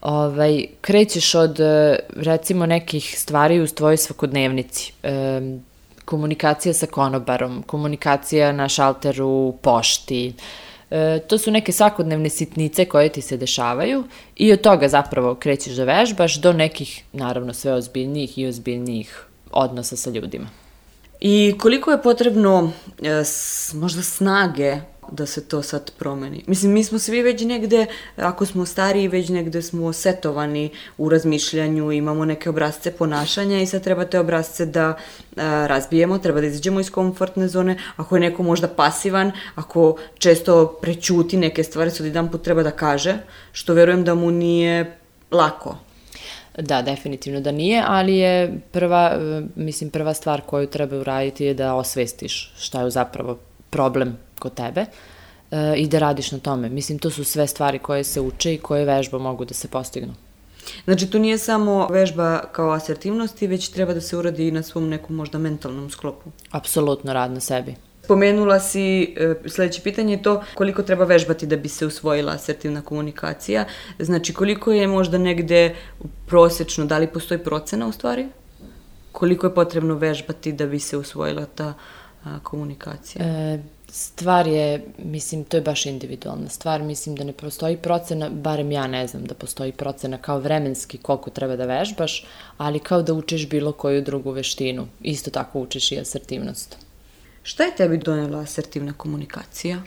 Ovaj, 0.00 0.66
krećeš 0.80 1.34
od, 1.34 1.60
e, 1.60 1.98
recimo, 2.16 2.66
nekih 2.66 3.14
stvari 3.18 3.60
u 3.60 3.66
tvojoj 3.66 3.96
svakodnevnici. 3.96 4.92
E, 5.02 5.40
komunikacija 6.04 6.74
sa 6.74 6.86
konobarom, 6.86 7.62
komunikacija 7.62 8.52
na 8.52 8.68
šalteru 8.68 9.54
pošti, 9.62 10.34
E, 10.92 11.18
to 11.28 11.38
su 11.38 11.50
neke 11.50 11.72
svakodnevne 11.72 12.28
sitnice 12.28 12.84
koje 12.84 13.08
ti 13.08 13.22
se 13.22 13.36
dešavaju 13.36 14.04
i 14.36 14.52
od 14.52 14.60
toga 14.60 14.88
zapravo 14.88 15.34
krećeš 15.34 15.74
da 15.74 15.84
vežbaš 15.84 16.34
do 16.40 16.52
nekih, 16.52 17.04
naravno, 17.12 17.54
sve 17.54 17.72
ozbiljnijih 17.72 18.38
i 18.38 18.46
ozbiljnijih 18.46 19.24
odnosa 19.52 19.96
sa 19.96 20.10
ljudima. 20.10 20.48
I 21.20 21.54
koliko 21.58 21.90
je 21.90 22.02
potrebno 22.02 22.72
e, 23.02 23.22
možda 23.74 24.02
snage 24.02 24.76
da 25.12 25.26
se 25.26 25.48
to 25.48 25.62
sad 25.62 25.90
promeni. 25.98 26.44
Mislim, 26.46 26.72
mi 26.72 26.84
smo 26.84 26.98
svi 26.98 27.22
već 27.22 27.42
negde, 27.42 27.86
ako 28.16 28.46
smo 28.46 28.66
stariji, 28.66 29.08
već 29.08 29.28
negde 29.28 29.62
smo 29.62 29.92
setovani 29.92 30.70
u 30.98 31.08
razmišljanju, 31.08 31.92
imamo 31.92 32.24
neke 32.24 32.50
obrazce 32.50 32.92
ponašanja 32.92 33.60
i 33.60 33.66
sad 33.66 33.84
treba 33.84 34.04
te 34.04 34.20
obrazce 34.20 34.66
da 34.66 34.88
a, 34.88 34.96
razbijemo, 35.66 36.18
treba 36.18 36.40
da 36.40 36.46
izađemo 36.46 36.80
iz 36.80 36.90
komfortne 36.90 37.48
zone, 37.48 37.78
ako 37.96 38.16
je 38.16 38.20
neko 38.20 38.42
možda 38.42 38.68
pasivan, 38.68 39.32
ako 39.54 39.96
često 40.18 40.78
prećuti 40.82 41.36
neke 41.36 41.64
stvari, 41.64 41.90
sad 41.90 42.06
jedan 42.06 42.30
put 42.30 42.42
treba 42.42 42.62
da 42.62 42.70
kaže, 42.70 43.18
što 43.52 43.74
verujem 43.74 44.04
da 44.04 44.14
mu 44.14 44.30
nije 44.30 44.96
lako. 45.30 45.76
Da, 46.58 46.82
definitivno 46.82 47.40
da 47.40 47.52
nije, 47.52 47.84
ali 47.86 48.16
je 48.16 48.60
prva, 48.72 49.18
mislim, 49.56 49.90
prva 49.90 50.14
stvar 50.14 50.40
koju 50.40 50.66
treba 50.66 50.96
uraditi 50.96 51.44
je 51.44 51.54
da 51.54 51.74
osvestiš 51.74 52.52
šta 52.56 52.82
je 52.82 52.90
zapravo 52.90 53.38
problem 53.72 54.16
kod 54.38 54.54
tebe 54.54 54.84
e, 55.50 55.74
i 55.76 55.86
da 55.88 55.98
radiš 55.98 56.32
na 56.32 56.38
tome. 56.38 56.68
Mislim, 56.68 56.98
to 56.98 57.10
su 57.10 57.24
sve 57.24 57.46
stvari 57.46 57.78
koje 57.78 58.04
se 58.04 58.20
uče 58.20 58.54
i 58.54 58.58
koje 58.58 58.84
vežba 58.84 59.18
mogu 59.18 59.44
da 59.44 59.54
se 59.54 59.68
postignu. 59.68 60.14
Znači, 60.84 61.10
to 61.10 61.18
nije 61.18 61.38
samo 61.38 61.88
vežba 61.90 62.42
kao 62.52 62.70
asertivnosti, 62.70 63.46
već 63.46 63.68
treba 63.68 63.94
da 63.94 64.00
se 64.00 64.16
uradi 64.16 64.48
i 64.48 64.50
na 64.50 64.62
svom 64.62 64.88
nekom 64.88 65.16
možda 65.16 65.38
mentalnom 65.38 65.90
sklopu. 65.90 66.30
Apsolutno 66.50 67.12
rad 67.12 67.32
na 67.32 67.40
sebi. 67.40 67.74
Spomenula 68.04 68.60
si, 68.60 69.14
e, 69.16 69.34
sledeće 69.46 69.82
pitanje 69.82 70.14
je 70.14 70.22
to 70.22 70.42
koliko 70.54 70.82
treba 70.82 71.04
vežbati 71.04 71.46
da 71.46 71.56
bi 71.56 71.68
se 71.68 71.86
usvojila 71.86 72.32
asertivna 72.32 72.82
komunikacija. 72.82 73.64
Znači, 73.98 74.34
koliko 74.34 74.72
je 74.72 74.86
možda 74.86 75.18
negde 75.18 75.74
prosečno, 76.26 76.86
da 76.86 76.98
li 76.98 77.06
postoji 77.06 77.38
procena 77.44 77.86
u 77.86 77.92
stvari? 77.92 78.28
Koliko 79.12 79.46
je 79.46 79.54
potrebno 79.54 79.94
vežbati 79.94 80.52
da 80.52 80.66
bi 80.66 80.78
se 80.78 80.96
usvojila 80.96 81.46
ta 81.46 81.74
a, 82.24 82.38
komunikacija? 82.42 83.24
E, 83.24 83.58
Stvar 83.94 84.46
je, 84.46 84.84
mislim, 84.98 85.44
to 85.44 85.56
je 85.56 85.60
baš 85.60 85.86
individualna 85.86 86.48
stvar, 86.48 86.82
mislim 86.82 87.16
da 87.16 87.24
ne 87.24 87.32
postoji 87.32 87.76
procena, 87.76 88.30
barem 88.30 88.72
ja 88.72 88.86
ne 88.86 89.06
znam 89.06 89.24
da 89.24 89.34
postoji 89.34 89.72
procena 89.72 90.18
kao 90.18 90.38
vremenski 90.38 90.98
koliko 90.98 91.30
treba 91.30 91.56
da 91.56 91.66
vežbaš, 91.66 92.24
ali 92.56 92.78
kao 92.78 93.02
da 93.02 93.12
učiš 93.12 93.48
bilo 93.48 93.72
koju 93.72 94.02
drugu 94.02 94.30
veštinu, 94.30 94.86
isto 95.02 95.30
tako 95.30 95.60
učiš 95.60 95.92
i 95.92 95.98
asertivnost. 95.98 96.76
Šta 97.42 97.64
je 97.64 97.76
tebi 97.76 97.98
donela 97.98 98.38
asertivna 98.38 98.92
komunikacija? 98.92 99.82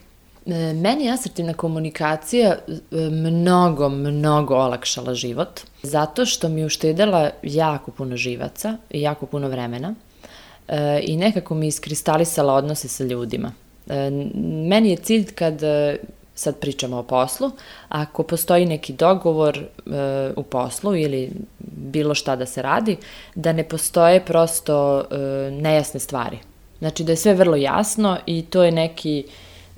E, 0.46 0.74
meni 0.74 1.06
je 1.06 1.14
asertivna 1.14 1.54
komunikacija 1.54 2.58
e, 2.68 2.76
mnogo, 3.10 3.90
mnogo 3.90 4.56
olakšala 4.56 5.14
život, 5.14 5.62
zato 5.84 6.26
što 6.26 6.50
mi 6.50 6.62
je 6.62 6.66
uštedela 6.66 7.30
jako 7.44 7.92
puno 7.92 8.18
živaca 8.18 8.78
i 8.90 9.02
jako 9.02 9.26
puno 9.26 9.50
vremena 9.50 9.96
e, 10.68 11.02
i 11.04 11.18
nekako 11.18 11.56
mi 11.56 11.68
iskristalisala 11.68 12.54
odnose 12.54 12.88
sa 12.88 13.04
ljudima. 13.04 13.52
E, 13.90 14.10
meni 14.70 14.90
je 14.90 14.96
cilj 14.96 15.34
kad 15.34 15.64
e, 15.64 15.98
sad 16.36 16.60
pričamo 16.60 16.98
o 16.98 17.04
poslu, 17.04 17.52
ako 17.90 18.24
postoji 18.24 18.66
neki 18.66 18.94
dogovor 18.94 19.58
e, 19.58 19.64
u 20.36 20.44
poslu 20.44 20.96
ili 20.96 21.32
bilo 21.60 22.16
šta 22.16 22.36
da 22.36 22.46
se 22.46 22.62
radi, 22.62 22.98
da 23.36 23.54
ne 23.54 23.64
postoje 23.64 24.26
prosto 24.26 25.00
e, 25.00 25.16
nejasne 25.52 26.00
stvari. 26.00 26.38
Znači 26.80 27.04
da 27.04 27.12
je 27.12 27.16
sve 27.16 27.34
vrlo 27.34 27.56
jasno 27.56 28.18
i 28.26 28.42
to 28.42 28.64
je 28.64 28.72
neki 28.72 29.24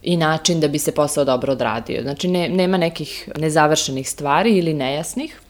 i 0.04 0.18
način 0.18 0.60
da 0.60 0.68
bi 0.68 0.80
se 0.80 0.92
posao 0.92 1.26
dobro 1.26 1.54
odradio. 1.54 2.02
Znači 2.02 2.28
ne, 2.28 2.50
nema 2.50 2.78
nekih 2.78 3.30
nezavršenih 3.38 4.10
stvari 4.10 4.58
ili 4.58 4.74
nejasnih. 4.74 5.42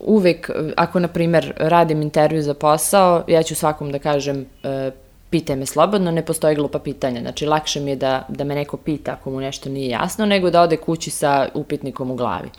Uvek, 0.00 0.50
ako 0.76 1.00
na 1.00 1.08
primer 1.08 1.52
radim 1.56 2.02
intervju 2.02 2.42
za 2.42 2.54
posao, 2.54 3.24
ja 3.26 3.42
ću 3.42 3.54
svakom 3.54 3.92
da 3.92 3.98
kažem 3.98 4.46
e, 4.62 4.90
pitaj 5.30 5.56
me 5.56 5.66
slobodno, 5.66 6.10
ne 6.10 6.24
postoji 6.24 6.56
glupa 6.56 6.78
pitanja. 6.78 7.20
Znači, 7.20 7.46
lakše 7.46 7.80
mi 7.80 7.90
je 7.90 7.96
da, 7.96 8.24
da 8.28 8.44
me 8.44 8.54
neko 8.54 8.76
pita 8.76 9.12
ako 9.12 9.30
mu 9.30 9.40
nešto 9.40 9.68
nije 9.68 9.88
jasno, 9.88 10.26
nego 10.26 10.50
da 10.50 10.62
ode 10.62 10.76
kući 10.76 11.10
sa 11.10 11.48
upitnikom 11.54 12.10
u 12.10 12.14
glavi. 12.14 12.50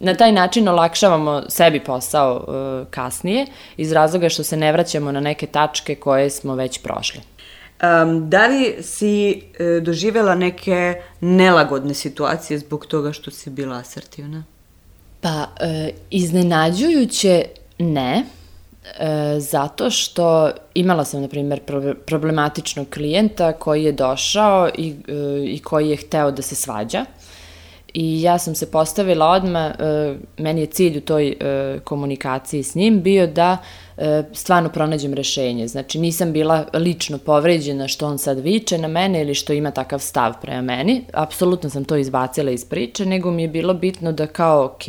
Na 0.00 0.14
taj 0.14 0.32
način 0.32 0.68
olakšavamo 0.68 1.42
sebi 1.48 1.80
posao 1.80 2.36
e, 2.36 2.84
kasnije, 2.90 3.46
iz 3.76 3.92
razloga 3.92 4.28
što 4.28 4.42
se 4.42 4.56
ne 4.56 4.72
vraćamo 4.72 5.12
na 5.12 5.20
neke 5.20 5.46
tačke 5.46 5.94
koje 5.94 6.30
smo 6.30 6.54
već 6.54 6.82
prošli. 6.82 7.20
Um, 7.82 8.30
da 8.30 8.46
li 8.46 8.76
si 8.82 9.42
e, 9.58 9.80
doživela 9.80 10.34
neke 10.34 10.94
nelagodne 11.20 11.94
situacije 11.94 12.58
zbog 12.58 12.86
toga 12.86 13.12
što 13.12 13.30
si 13.30 13.50
bila 13.50 13.76
asertivna? 13.76 14.44
Pa, 15.24 15.48
e, 15.60 15.90
iznenađujuće 16.10 17.44
ne, 17.78 18.24
E, 18.98 19.40
zato 19.40 19.90
što 19.90 20.50
imala 20.74 21.04
sam, 21.04 21.22
na 21.22 21.28
primjer, 21.28 21.60
problematičnog 22.06 22.86
klijenta 22.94 23.52
koji 23.52 23.84
je 23.84 23.92
došao 23.92 24.68
i, 24.78 24.94
e, 25.08 25.44
i 25.46 25.58
koji 25.58 25.90
je 25.90 25.96
hteo 25.96 26.30
da 26.30 26.42
se 26.42 26.54
svađa. 26.54 27.04
I 27.94 28.22
ja 28.22 28.38
sam 28.38 28.54
se 28.54 28.70
postavila 28.70 29.26
odma, 29.26 29.74
e, 29.78 30.14
meni 30.38 30.60
je 30.60 30.66
cilj 30.66 30.98
u 30.98 31.00
toj 31.00 31.28
e, 31.28 31.78
komunikaciji 31.84 32.62
s 32.62 32.74
njim 32.74 33.02
bio 33.02 33.26
da 33.26 33.56
e, 33.96 34.22
stvarno 34.32 34.68
pronađem 34.68 35.14
rešenje. 35.14 35.68
Znači 35.68 35.98
nisam 35.98 36.32
bila 36.32 36.66
lično 36.72 37.18
povređena 37.18 37.88
što 37.88 38.06
on 38.06 38.18
sad 38.18 38.38
viče 38.38 38.78
na 38.78 38.88
mene 38.88 39.22
ili 39.22 39.34
što 39.34 39.52
ima 39.52 39.70
takav 39.70 39.98
stav 39.98 40.32
prema 40.42 40.62
meni. 40.62 41.04
Apsolutno 41.12 41.70
sam 41.70 41.84
to 41.84 41.96
izbacila 41.96 42.50
iz 42.50 42.64
priče, 42.64 43.06
nego 43.06 43.30
mi 43.30 43.42
je 43.42 43.48
bilo 43.48 43.74
bitno 43.74 44.12
da 44.12 44.26
kao, 44.26 44.64
ok, 44.64 44.84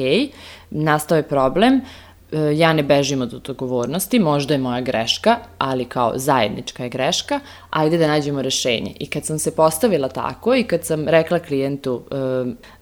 nastao 0.70 1.16
je 1.16 1.24
problem, 1.24 1.82
ja 2.39 2.74
ne 2.74 2.84
bežim 2.84 3.22
od 3.22 3.34
odgovornosti, 3.34 4.20
možda 4.20 4.54
je 4.54 4.58
moja 4.58 4.82
greška, 4.82 5.38
ali 5.58 5.86
kao 5.86 6.12
zajednička 6.15 6.84
je 6.84 6.89
greška, 6.89 7.39
ajde 7.70 7.98
da 7.98 8.08
nađemo 8.08 8.42
rešenje. 8.42 8.94
I 9.00 9.06
kad 9.10 9.25
sam 9.25 9.39
se 9.39 9.56
postavila 9.56 10.10
tako 10.10 10.56
i 10.56 10.63
kad 10.63 10.86
sam 10.86 11.08
rekla 11.08 11.39
klijentu, 11.39 12.01
e, 12.12 12.15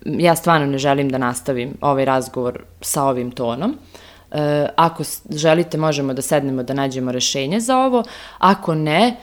ja 0.06 0.36
stvarno 0.36 0.68
ne 0.68 0.78
želim 0.78 1.10
da 1.10 1.18
nastavim 1.18 1.78
ovaj 1.82 2.06
razgovor 2.06 2.64
sa 2.82 3.04
ovim 3.04 3.32
tonom, 3.32 3.78
e, 4.32 4.68
ako 4.76 5.04
želite 5.30 5.78
možemo 5.78 6.14
da 6.14 6.22
sednemo 6.22 6.64
da 6.64 6.74
nađemo 6.74 7.12
rešenje 7.12 7.60
za 7.60 7.78
ovo, 7.78 8.04
ako 8.38 8.76
ne, 8.76 9.16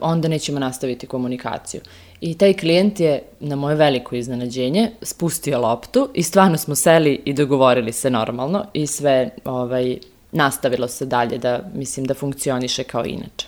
onda 0.00 0.28
nećemo 0.28 0.58
nastaviti 0.58 1.06
komunikaciju. 1.06 1.80
I 2.22 2.34
taj 2.34 2.52
klijent 2.54 3.00
je, 3.00 3.22
na 3.40 3.56
moje 3.56 3.76
veliko 3.76 4.14
iznenađenje, 4.14 4.90
spustio 5.02 5.60
loptu 5.60 6.08
i 6.14 6.22
stvarno 6.22 6.58
smo 6.58 6.74
seli 6.74 7.22
i 7.24 7.32
dogovorili 7.32 7.92
se 7.92 8.10
normalno 8.10 8.64
i 8.72 8.86
sve 8.86 9.30
ovaj, 9.44 9.98
nastavilo 10.32 10.88
se 10.88 11.06
dalje 11.06 11.38
da, 11.38 11.60
mislim, 11.74 12.06
da 12.06 12.14
funkcioniše 12.14 12.84
kao 12.84 13.04
inače. 13.04 13.46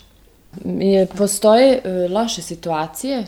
Je, 0.65 1.07
postoje 1.07 1.81
e, 1.85 2.09
loše 2.09 2.43
situacije, 2.43 3.19
e, 3.19 3.25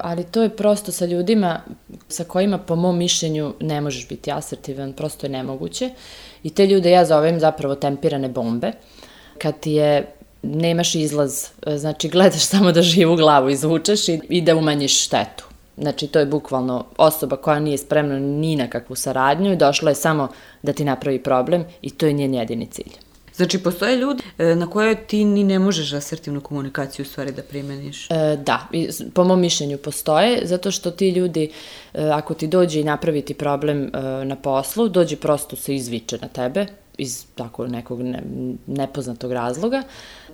ali 0.00 0.24
to 0.24 0.42
je 0.42 0.56
prosto 0.56 0.92
sa 0.92 1.06
ljudima 1.06 1.60
sa 2.08 2.24
kojima 2.24 2.58
po 2.58 2.76
mom 2.76 2.98
mišljenju 2.98 3.54
ne 3.60 3.80
možeš 3.80 4.08
biti 4.08 4.32
asertivan, 4.32 4.92
prosto 4.92 5.26
je 5.26 5.30
nemoguće. 5.30 5.90
I 6.42 6.50
te 6.50 6.66
ljude 6.66 6.90
ja 6.90 7.04
zovem 7.04 7.40
zapravo 7.40 7.74
tempirane 7.74 8.28
bombe. 8.28 8.72
Kad 9.38 9.60
ti 9.60 9.72
je 9.72 10.17
nemaš 10.42 10.94
izlaz, 10.94 11.44
e, 11.66 11.78
znači 11.78 12.08
gledaš 12.08 12.42
samo 12.52 12.72
da 12.72 12.82
živu 12.82 13.16
glavu 13.16 13.50
izvučeš 13.50 14.08
i, 14.08 14.20
i 14.28 14.40
da 14.40 14.56
umanjiš 14.56 15.04
štetu. 15.04 15.44
Znači, 15.78 16.06
to 16.06 16.18
je 16.18 16.26
bukvalno 16.26 16.84
osoba 16.96 17.36
koja 17.36 17.58
nije 17.58 17.78
spremna 17.78 18.18
ni 18.18 18.56
na 18.56 18.70
kakvu 18.70 18.96
saradnju 18.96 19.52
i 19.52 19.56
došla 19.56 19.90
je 19.90 19.94
samo 19.94 20.28
da 20.62 20.72
ti 20.72 20.84
napravi 20.84 21.22
problem 21.22 21.64
i 21.82 21.90
to 21.90 22.06
je 22.06 22.12
njen 22.12 22.34
jedini 22.34 22.66
cilj. 22.66 22.92
Znači, 23.38 23.62
postoje 23.62 23.96
ljudi 23.96 24.22
e, 24.38 24.54
na 24.54 24.70
koje 24.70 25.06
ti 25.06 25.24
ni 25.24 25.44
ne 25.44 25.58
možeš 25.58 25.92
asertivnu 25.92 26.40
komunikaciju 26.40 27.02
u 27.02 27.06
stvari 27.06 27.32
da 27.32 27.42
primeniš? 27.42 28.10
E, 28.10 28.36
da, 28.36 28.68
po 29.14 29.24
mom 29.24 29.40
mišljenju 29.40 29.78
postoje, 29.78 30.40
zato 30.44 30.70
što 30.70 30.90
ti 30.90 31.10
ljudi, 31.10 31.50
e, 31.94 32.04
ako 32.04 32.34
ti 32.34 32.46
dođe 32.46 32.80
i 32.80 32.84
napravi 32.84 33.22
ti 33.22 33.34
problem 33.34 33.84
e, 33.84 33.90
na 34.24 34.36
poslu, 34.36 34.88
dođe 34.88 35.16
prosto 35.16 35.56
se 35.56 35.74
izviče 35.74 36.18
na 36.22 36.28
tebe, 36.28 36.66
iz 36.98 37.24
tako 37.34 37.66
nekog 37.66 38.02
ne, 38.02 38.22
nepoznatog 38.66 39.32
razloga, 39.32 39.82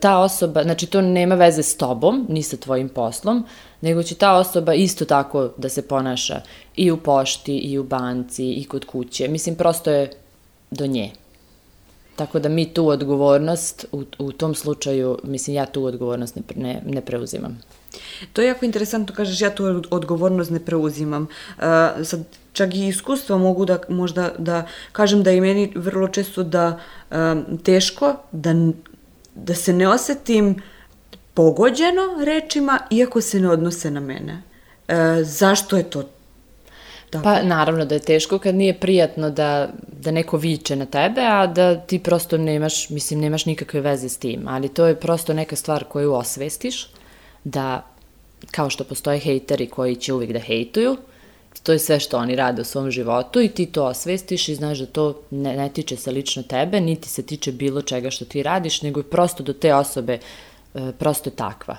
ta 0.00 0.18
osoba, 0.18 0.62
znači 0.62 0.86
to 0.86 1.00
nema 1.00 1.34
veze 1.34 1.62
s 1.62 1.76
tobom, 1.76 2.26
ni 2.28 2.42
sa 2.42 2.56
tvojim 2.56 2.88
poslom, 2.88 3.44
nego 3.80 4.02
će 4.02 4.14
ta 4.14 4.36
osoba 4.36 4.74
isto 4.74 5.04
tako 5.04 5.50
da 5.56 5.68
se 5.68 5.88
ponaša 5.88 6.40
i 6.76 6.90
u 6.90 6.96
pošti, 6.96 7.58
i 7.58 7.78
u 7.78 7.84
banci, 7.84 8.52
i 8.52 8.64
kod 8.64 8.84
kuće. 8.84 9.28
Mislim, 9.28 9.54
prosto 9.54 9.90
je 9.90 10.10
do 10.70 10.86
nje. 10.86 11.10
Tako 12.16 12.38
da 12.38 12.48
mi 12.48 12.74
tu 12.74 12.88
odgovornost, 12.88 13.86
u, 13.92 14.04
u 14.18 14.32
tom 14.32 14.54
slučaju, 14.54 15.18
mislim, 15.24 15.56
ja 15.56 15.66
tu 15.66 15.84
odgovornost 15.84 16.36
ne, 16.36 16.42
ne, 16.56 16.82
ne 16.86 17.00
preuzimam. 17.00 17.60
To 18.32 18.42
je 18.42 18.48
jako 18.48 18.64
interesantno, 18.64 19.14
kažeš, 19.14 19.40
ja 19.40 19.54
tu 19.54 19.82
odgovornost 19.90 20.50
ne 20.50 20.60
preuzimam. 20.64 21.22
Uh, 21.22 21.64
sad, 22.04 22.24
čak 22.54 22.74
i 22.74 22.86
iskustvo 22.86 23.38
mogu 23.38 23.64
da 23.64 23.78
možda 23.88 24.30
da 24.38 24.66
kažem 24.92 25.22
da 25.22 25.30
je 25.30 25.40
meni 25.40 25.72
vrlo 25.76 26.08
često 26.08 26.42
da 26.42 26.78
um, 27.10 27.44
teško 27.62 28.14
da, 28.32 28.54
da 29.34 29.54
se 29.54 29.72
ne 29.72 29.88
osetim 29.88 30.62
pogođeno 31.34 32.02
rečima 32.24 32.78
iako 32.90 33.20
se 33.20 33.40
ne 33.40 33.50
odnose 33.50 33.90
na 33.90 34.00
mene. 34.00 34.42
Uh, 34.88 34.94
zašto 35.22 35.76
je 35.76 35.90
to 35.90 36.02
Tako. 37.14 37.24
Pa 37.24 37.42
naravno 37.42 37.84
da 37.84 37.94
je 37.94 38.00
teško 38.00 38.38
kad 38.38 38.54
nije 38.54 38.74
prijatno 38.80 39.30
da, 39.30 39.68
da 40.00 40.10
neko 40.10 40.36
viče 40.36 40.76
na 40.76 40.86
tebe, 40.86 41.20
a 41.20 41.46
da 41.46 41.76
ti 41.80 41.98
prosto 41.98 42.38
nemaš, 42.38 42.90
mislim, 42.90 43.20
nemaš 43.20 43.46
nikakve 43.46 43.80
veze 43.80 44.08
s 44.08 44.16
tim, 44.16 44.48
ali 44.48 44.68
to 44.68 44.86
je 44.86 44.96
prosto 45.00 45.34
neka 45.34 45.56
stvar 45.56 45.84
koju 45.84 46.12
osvestiš, 46.12 46.88
da 47.44 47.86
kao 48.50 48.70
što 48.70 48.84
postoje 48.84 49.18
hejteri 49.18 49.66
koji 49.66 49.96
će 49.96 50.12
uvijek 50.12 50.32
da 50.32 50.38
hejtuju, 50.38 50.96
to 51.62 51.72
je 51.72 51.78
sve 51.78 52.00
što 52.00 52.18
oni 52.18 52.36
rade 52.36 52.62
u 52.62 52.64
svom 52.64 52.90
životu 52.90 53.40
i 53.40 53.48
ti 53.48 53.66
to 53.66 53.84
osvestiš 53.84 54.48
i 54.48 54.54
znaš 54.54 54.78
da 54.78 54.86
to 54.86 55.20
ne, 55.30 55.56
ne 55.56 55.68
tiče 55.68 55.96
se 55.96 56.10
lično 56.10 56.42
tebe, 56.42 56.80
niti 56.80 57.08
se 57.08 57.22
tiče 57.22 57.52
bilo 57.52 57.82
čega 57.82 58.10
što 58.10 58.24
ti 58.24 58.42
radiš, 58.42 58.82
nego 58.82 59.00
je 59.00 59.10
prosto 59.10 59.42
do 59.42 59.52
te 59.52 59.74
osobe 59.74 60.18
e, 60.74 60.92
prosto 60.98 61.30
takva. 61.30 61.76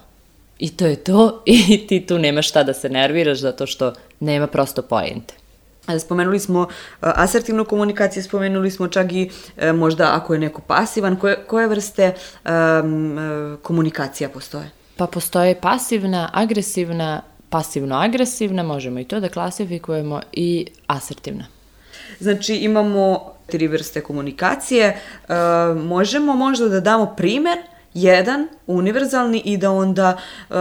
I 0.60 0.78
to 0.78 0.86
je 0.86 0.96
to 0.96 1.44
i 1.46 1.88
ti 1.88 2.06
tu 2.06 2.20
nemaš 2.20 2.50
šta 2.50 2.64
da 2.64 2.74
se 2.74 2.90
nerviraš 2.90 3.40
zato 3.40 3.66
što 3.68 3.94
nema 4.20 4.48
prosto 4.48 4.82
pojente. 4.82 5.34
Spomenuli 6.00 6.40
smo 6.40 6.60
uh, 6.62 6.68
asertivnu 7.02 7.66
komunikaciju, 7.66 8.24
spomenuli 8.24 8.72
smo 8.72 8.88
čak 8.88 9.12
i 9.12 9.30
uh, 9.58 9.76
možda 9.76 10.16
ako 10.16 10.34
je 10.34 10.40
neko 10.40 10.62
pasivan, 10.62 11.16
koje, 11.16 11.36
koje 11.48 11.68
vrste 11.68 12.14
um, 12.46 13.18
komunikacija 13.62 14.30
postoje? 14.30 14.70
Pa 14.98 15.08
postoje 15.08 15.56
pasivna, 15.62 16.30
agresivna, 16.34 17.22
pasivno-agresivna, 17.56 18.64
možemo 18.64 19.00
i 19.00 19.04
to 19.04 19.20
da 19.20 19.30
klasifikujemo, 19.30 20.22
i 20.34 20.66
asertivna. 20.88 21.46
Znači 22.20 22.56
imamo 22.56 23.32
tri 23.46 23.68
vrste 23.68 24.02
komunikacije. 24.02 25.00
Uh, 25.28 25.36
možemo 25.84 26.36
možda 26.36 26.70
da 26.70 26.80
damo 26.80 27.14
primer 27.18 27.58
jedan, 27.94 28.48
univerzalni 28.68 29.42
i 29.46 29.58
da 29.58 29.72
onda 29.72 30.18
uh, 30.18 30.56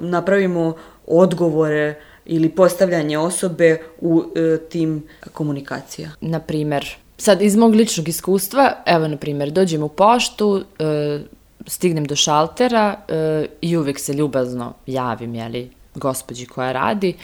napravimo 0.00 0.74
odgovore 1.06 1.94
ili 2.26 2.48
postavljanje 2.48 3.18
osobe 3.18 3.78
u 4.00 4.16
uh, 4.16 4.24
tim 4.70 5.02
komunikacija. 5.32 6.10
Na 6.20 6.40
primer, 6.40 6.96
sad 7.16 7.42
iz 7.42 7.56
mog 7.56 7.74
ličnog 7.74 8.08
iskustva, 8.08 8.72
evo 8.86 9.08
na 9.08 9.16
primer, 9.16 9.50
dođem 9.50 9.82
u 9.82 9.88
poštu, 9.88 10.48
uh, 10.48 11.20
stignem 11.66 12.04
do 12.04 12.16
šaltera 12.16 12.96
uh, 12.98 13.46
i 13.60 13.76
uvek 13.76 13.98
se 13.98 14.12
ljubazno 14.12 14.74
javim, 14.86 15.34
jeli, 15.34 15.70
gospođi 15.94 16.46
koja 16.46 16.72
radi. 16.72 17.14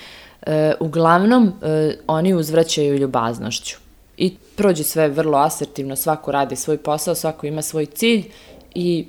Uh, 0.46 0.52
uglavnom, 0.81 1.46
uh, 1.46 1.52
oni 2.07 2.35
uzvraćaju 2.35 2.98
ljubaznošću. 2.98 3.76
I 4.16 4.37
prođe 4.57 4.85
sve 4.85 5.09
vrlo 5.09 5.38
asertivno, 5.38 5.96
svako 5.96 6.33
radi 6.33 6.57
svoj 6.57 6.79
posao, 6.79 7.14
svako 7.14 7.46
ima 7.46 7.62
svoj 7.62 7.87
cilj 7.87 8.31
i 8.74 9.07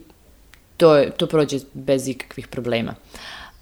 to, 0.78 0.96
je, 0.96 1.12
to 1.12 1.28
prođe 1.28 1.60
bez 1.74 2.08
ikakvih 2.08 2.48
problema. 2.48 2.94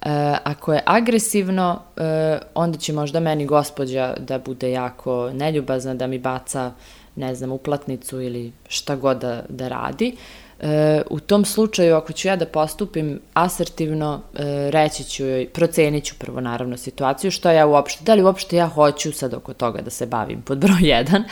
E, 0.02 0.34
ako 0.44 0.72
je 0.72 0.82
agresivno, 0.86 1.80
e, 1.96 2.38
onda 2.54 2.78
će 2.78 2.92
možda 2.92 3.20
meni 3.20 3.46
gospođa 3.46 4.14
da 4.18 4.38
bude 4.38 4.70
jako 4.70 5.30
neljubazna, 5.32 5.94
da 5.94 6.06
mi 6.06 6.18
baca, 6.18 6.72
ne 7.16 7.34
znam, 7.34 7.52
uplatnicu 7.52 8.20
ili 8.20 8.52
šta 8.68 8.96
god 8.96 9.18
da, 9.18 9.42
da 9.48 9.68
radi. 9.68 10.08
E, 10.08 10.16
u 11.10 11.20
tom 11.20 11.44
slučaju, 11.44 11.96
ako 11.96 12.12
ću 12.12 12.28
ja 12.28 12.36
da 12.36 12.46
postupim 12.46 13.20
asertivno, 13.34 14.20
e, 14.34 14.70
reći 14.70 15.04
ću 15.04 15.24
joj, 15.24 15.48
procenit 15.48 16.04
ću 16.04 16.14
prvo 16.18 16.40
naravno 16.40 16.76
situaciju, 16.76 17.30
što 17.30 17.50
ja 17.50 17.66
uopšte, 17.66 18.04
da 18.04 18.14
li 18.14 18.22
uopšte 18.22 18.56
ja 18.56 18.66
hoću 18.66 19.12
sad 19.12 19.34
oko 19.34 19.54
toga 19.54 19.82
da 19.82 19.90
se 19.90 20.06
bavim 20.06 20.42
pod 20.42 20.58
broj 20.58 20.80
1, 21.04 21.22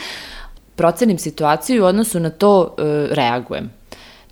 procenim 0.75 1.17
situaciju 1.17 1.75
i 1.75 1.81
u 1.81 1.85
odnosu 1.85 2.19
na 2.19 2.29
to 2.29 2.75
e, 2.77 2.83
reagujem 3.11 3.71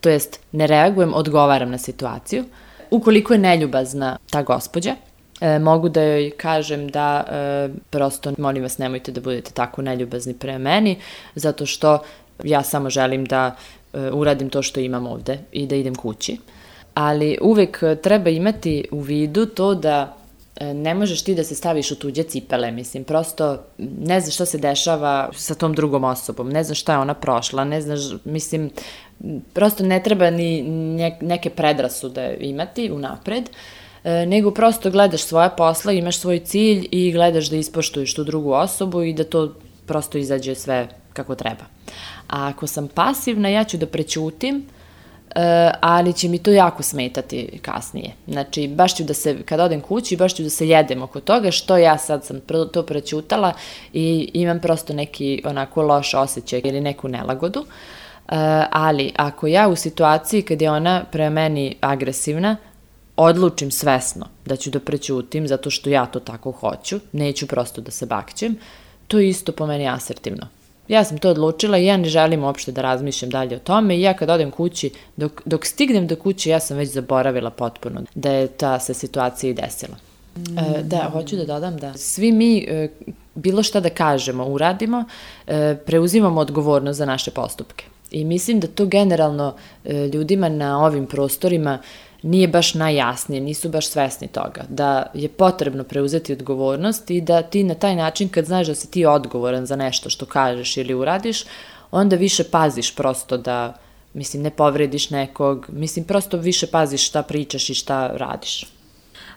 to 0.03 0.09
jest 0.09 0.39
ne 0.51 0.67
reagujem, 0.67 1.13
odgovaram 1.13 1.71
na 1.71 1.77
situaciju. 1.77 2.43
Ukoliko 2.91 3.33
je 3.33 3.39
neljubazna 3.39 4.17
ta 4.29 4.41
gospođa, 4.43 4.95
e, 5.41 5.59
mogu 5.59 5.89
da 5.89 6.01
joj 6.01 6.31
kažem 6.37 6.87
da 6.87 7.23
e, 7.27 7.69
prosto 7.89 8.33
molim 8.37 8.63
vas 8.63 8.77
nemojte 8.77 9.11
da 9.11 9.21
budete 9.21 9.51
tako 9.51 9.81
neljubazni 9.81 10.33
pre 10.33 10.57
meni, 10.57 10.97
zato 11.35 11.65
što 11.65 11.99
ja 12.43 12.63
samo 12.63 12.89
želim 12.89 13.25
da 13.25 13.45
e, 13.45 13.82
uradim 14.13 14.49
to 14.49 14.61
što 14.61 14.79
imam 14.79 15.07
ovde 15.07 15.39
i 15.51 15.67
da 15.67 15.75
idem 15.75 15.95
kući. 15.95 16.37
Ali 16.93 17.37
uvek 17.41 17.83
treba 18.03 18.29
imati 18.29 18.85
u 18.91 18.99
vidu 18.99 19.45
to 19.45 19.75
da 19.75 20.23
E, 20.55 20.73
ne 20.73 20.93
možeš 20.93 21.23
ti 21.23 21.35
da 21.35 21.43
se 21.43 21.55
staviš 21.55 21.91
u 21.91 21.95
tuđe 21.95 22.23
cipele, 22.23 22.71
mislim, 22.71 23.03
prosto 23.03 23.63
ne 23.77 24.19
znaš 24.21 24.33
šta 24.33 24.45
se 24.45 24.57
dešava 24.57 25.29
sa 25.35 25.55
tom 25.55 25.73
drugom 25.73 26.03
osobom, 26.03 26.49
ne 26.49 26.63
znaš 26.63 26.81
šta 26.81 26.93
je 26.93 26.99
ona 26.99 27.13
prošla, 27.13 27.63
ne 27.63 27.81
znaš, 27.81 27.99
mislim, 28.25 28.69
prosto 29.53 29.83
ne 29.83 30.03
treba 30.03 30.29
ni 30.29 30.61
neke 31.21 31.49
predrasude 31.49 32.37
imati 32.39 32.91
unapred, 32.91 33.49
e, 34.03 34.25
nego 34.25 34.51
prosto 34.51 34.91
gledaš 34.91 35.21
svoja 35.21 35.49
posla, 35.49 35.91
imaš 35.91 36.17
svoj 36.17 36.39
cilj 36.39 36.87
i 36.91 37.11
gledaš 37.11 37.49
da 37.49 37.55
ispoštuješ 37.55 38.13
tu 38.13 38.23
drugu 38.23 38.51
osobu 38.51 39.01
i 39.01 39.13
da 39.13 39.23
to 39.23 39.55
prosto 39.85 40.17
izađe 40.17 40.55
sve 40.55 40.87
kako 41.13 41.35
treba. 41.35 41.65
A 42.27 42.47
ako 42.47 42.67
sam 42.67 42.87
pasivna, 42.87 43.49
ja 43.49 43.63
ću 43.63 43.77
da 43.77 43.87
prećutim, 43.87 44.65
E, 45.35 45.71
ali 45.79 46.13
će 46.13 46.29
mi 46.29 46.37
to 46.37 46.51
jako 46.51 46.83
smetati 46.83 47.59
kasnije. 47.61 48.11
Znači, 48.27 48.67
baš 48.67 48.95
ću 48.95 49.03
da 49.03 49.13
se, 49.13 49.43
kad 49.43 49.59
odem 49.59 49.81
kući, 49.81 50.17
baš 50.17 50.35
ću 50.35 50.43
da 50.43 50.49
se 50.49 50.67
jedem 50.67 51.01
oko 51.01 51.19
toga, 51.19 51.51
što 51.51 51.77
ja 51.77 51.97
sad 51.97 52.25
sam 52.25 52.39
to 52.73 52.83
prećutala 52.83 53.53
i 53.93 54.31
imam 54.33 54.59
prosto 54.59 54.93
neki 54.93 55.41
onako 55.45 55.81
loš 55.81 56.13
osjećaj 56.13 56.61
ili 56.63 56.81
neku 56.81 57.07
nelagodu. 57.07 57.59
Uh, 57.59 58.35
ali 58.71 59.11
ako 59.15 59.47
ja 59.47 59.67
u 59.67 59.75
situaciji 59.75 60.41
kad 60.41 60.61
je 60.61 60.71
ona 60.71 61.03
pre 61.11 61.29
meni 61.29 61.75
agresivna, 61.81 62.57
odlučim 63.17 63.71
svesno 63.71 64.25
da 64.45 64.55
ću 64.55 64.69
da 64.69 64.79
prećutim 64.79 65.47
zato 65.47 65.69
što 65.69 65.89
ja 65.89 66.05
to 66.05 66.19
tako 66.19 66.51
hoću, 66.51 66.99
neću 67.11 67.47
prosto 67.47 67.81
da 67.81 67.91
se 67.91 68.05
bakćem, 68.05 68.57
to 69.07 69.19
je 69.19 69.29
isto 69.29 69.51
po 69.51 69.67
meni 69.67 69.89
asertivno. 69.89 70.47
Ja 70.87 71.03
sam 71.03 71.17
to 71.17 71.29
odlučila 71.29 71.77
i 71.77 71.85
ja 71.85 71.97
ne 71.97 72.09
želim 72.09 72.43
uopšte 72.43 72.71
da 72.71 72.81
razmišljam 72.81 73.31
dalje 73.31 73.55
o 73.55 73.59
tome 73.59 73.97
i 73.97 74.01
ja 74.01 74.13
kad 74.13 74.29
odem 74.29 74.51
kući, 74.51 74.91
dok, 75.17 75.41
dok 75.45 75.65
stignem 75.65 76.07
do 76.07 76.15
kuće, 76.15 76.49
ja 76.49 76.59
sam 76.59 76.77
već 76.77 76.89
zaboravila 76.89 77.49
potpuno 77.49 78.01
da 78.15 78.31
je 78.31 78.47
ta 78.47 78.79
se 78.79 78.93
situacija 78.93 79.49
i 79.49 79.53
desila. 79.53 79.95
Mm. 80.37 80.57
E, 80.57 80.83
da, 80.83 81.09
hoću 81.11 81.35
da 81.35 81.45
dodam 81.45 81.77
da 81.77 81.93
svi 81.93 82.31
mi 82.31 82.57
e, 82.57 82.89
bilo 83.35 83.63
šta 83.63 83.79
da 83.79 83.89
kažemo, 83.89 84.45
uradimo, 84.45 85.03
e, 85.47 85.75
preuzimamo 85.85 86.41
odgovornost 86.41 86.97
za 86.97 87.05
naše 87.05 87.31
postupke. 87.31 87.85
I 88.11 88.25
mislim 88.25 88.59
da 88.59 88.67
to 88.67 88.85
generalno 88.85 89.55
e, 89.85 90.07
ljudima 90.13 90.49
na 90.49 90.85
ovim 90.85 91.05
prostorima 91.05 91.79
nije 92.23 92.47
baš 92.47 92.73
najjasnije, 92.73 93.41
nisu 93.41 93.69
baš 93.69 93.87
svesni 93.87 94.27
toga, 94.27 94.63
da 94.69 95.05
je 95.13 95.29
potrebno 95.29 95.83
preuzeti 95.83 96.33
odgovornost 96.33 97.09
i 97.11 97.21
da 97.21 97.41
ti 97.41 97.63
na 97.63 97.75
taj 97.75 97.95
način 97.95 98.29
kad 98.29 98.45
znaš 98.45 98.67
da 98.67 98.75
si 98.75 98.91
ti 98.91 99.05
odgovoran 99.05 99.65
za 99.65 99.75
nešto 99.75 100.09
što 100.09 100.25
kažeš 100.25 100.77
ili 100.77 100.93
uradiš, 100.93 101.43
onda 101.91 102.15
više 102.15 102.43
paziš 102.43 102.95
prosto 102.95 103.37
da, 103.37 103.73
mislim, 104.13 104.43
ne 104.43 104.49
povrediš 104.49 105.09
nekog, 105.09 105.65
mislim, 105.69 106.05
prosto 106.05 106.37
više 106.37 106.67
paziš 106.67 107.07
šta 107.07 107.23
pričaš 107.23 107.69
i 107.69 107.73
šta 107.73 108.07
radiš. 108.07 108.65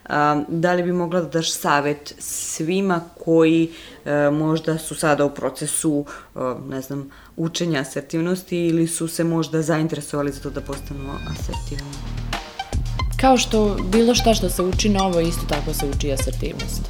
A, 0.09 0.43
da 0.49 0.73
li 0.73 0.83
bi 0.83 0.93
mogla 0.93 1.21
da 1.21 1.29
daš 1.29 1.53
savet 1.53 2.15
svima 2.19 3.01
koji 3.25 3.71
e, 4.05 4.31
možda 4.31 4.79
su 4.79 4.95
sada 4.95 5.25
u 5.25 5.31
procesu, 5.31 6.05
e, 6.37 6.39
ne 6.69 6.81
znam, 6.81 7.11
učenja 7.37 7.81
asertivnosti 7.81 8.67
ili 8.67 8.87
su 8.87 9.09
se 9.09 9.25
možda 9.25 9.63
zainteresovali 9.63 10.33
za 10.33 10.41
to 10.41 10.51
da 10.51 10.61
postanu 10.61 11.11
asertivni? 11.31 11.93
Kao 13.21 13.37
što 13.37 13.77
bilo 13.93 14.15
šta 14.15 14.35
što 14.35 14.49
se 14.51 14.63
uči 14.63 14.89
novo, 14.89 15.21
isto 15.21 15.43
tako 15.49 15.75
se 15.75 15.87
uči 15.87 16.13
asertivnost. 16.13 16.83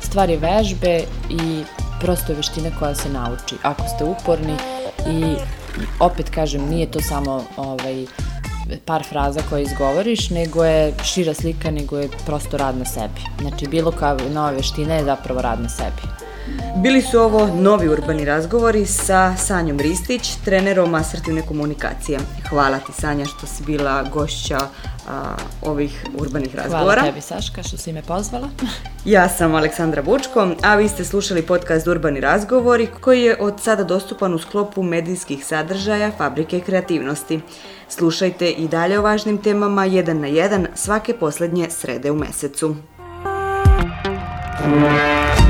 Stvar 0.00 0.30
je 0.30 0.36
vežbe 0.36 1.04
i 1.30 1.62
prosto 2.00 2.32
je 2.32 2.36
veština 2.36 2.70
koja 2.78 2.94
se 2.94 3.08
nauči. 3.08 3.54
Ako 3.62 3.82
ste 3.88 4.04
uporni 4.04 4.56
i 5.06 5.34
opet 6.00 6.30
kažem, 6.30 6.68
nije 6.68 6.90
to 6.90 7.00
samo 7.00 7.44
ovaj, 7.56 8.06
par 8.84 9.04
fraza 9.08 9.40
koje 9.50 9.62
izgovoriš, 9.62 10.30
nego 10.30 10.64
je 10.64 10.94
šira 11.04 11.34
slika, 11.34 11.70
nego 11.70 11.98
je 11.98 12.08
prosto 12.26 12.56
rad 12.56 12.78
na 12.78 12.84
sebi. 12.84 13.20
Znači, 13.40 13.68
bilo 13.68 13.90
kao 13.90 14.18
nova 14.34 14.50
veština 14.50 14.94
je 14.94 15.04
zapravo 15.04 15.42
rad 15.42 15.60
na 15.60 15.68
sebi. 15.68 16.21
Bili 16.76 17.02
su 17.02 17.20
ovo 17.20 17.46
novi 17.46 17.88
urbani 17.88 18.24
razgovori 18.24 18.86
sa 18.86 19.36
Sanjom 19.36 19.80
Ristić, 19.80 20.36
trenerom 20.44 20.94
asertivne 20.94 21.42
komunikacije. 21.42 22.18
Hvala 22.48 22.78
ti 22.78 22.92
Sanja 22.92 23.24
što 23.24 23.46
si 23.46 23.62
bila 23.62 24.02
gošća 24.02 24.58
a, 25.08 25.34
ovih 25.62 26.04
urbanih 26.18 26.54
razgovora. 26.56 27.00
Hvala 27.00 27.12
tebi 27.12 27.20
Saška 27.20 27.62
što 27.62 27.76
si 27.76 27.92
me 27.92 28.02
pozvala. 28.02 28.48
ja 29.04 29.28
sam 29.28 29.54
Aleksandra 29.54 30.02
Bučko, 30.02 30.48
a 30.62 30.74
vi 30.74 30.88
ste 30.88 31.04
slušali 31.04 31.42
podcast 31.42 31.86
Urbani 31.86 32.20
razgovori 32.20 32.88
koji 33.00 33.22
je 33.22 33.36
od 33.40 33.60
sada 33.60 33.84
dostupan 33.84 34.34
u 34.34 34.38
sklopu 34.38 34.82
medijskih 34.82 35.46
sadržaja 35.46 36.10
Fabrike 36.18 36.60
kreativnosti. 36.60 37.40
Slušajte 37.88 38.50
i 38.50 38.68
dalje 38.68 38.98
o 38.98 39.02
važnim 39.02 39.38
temama 39.38 39.84
jedan 39.84 40.20
na 40.20 40.26
jedan 40.26 40.66
svake 40.74 41.14
poslednje 41.14 41.70
srede 41.70 42.10
u 42.10 42.16
mesecu. 42.16 42.76
Thank 44.62 45.36
you. 45.36 45.41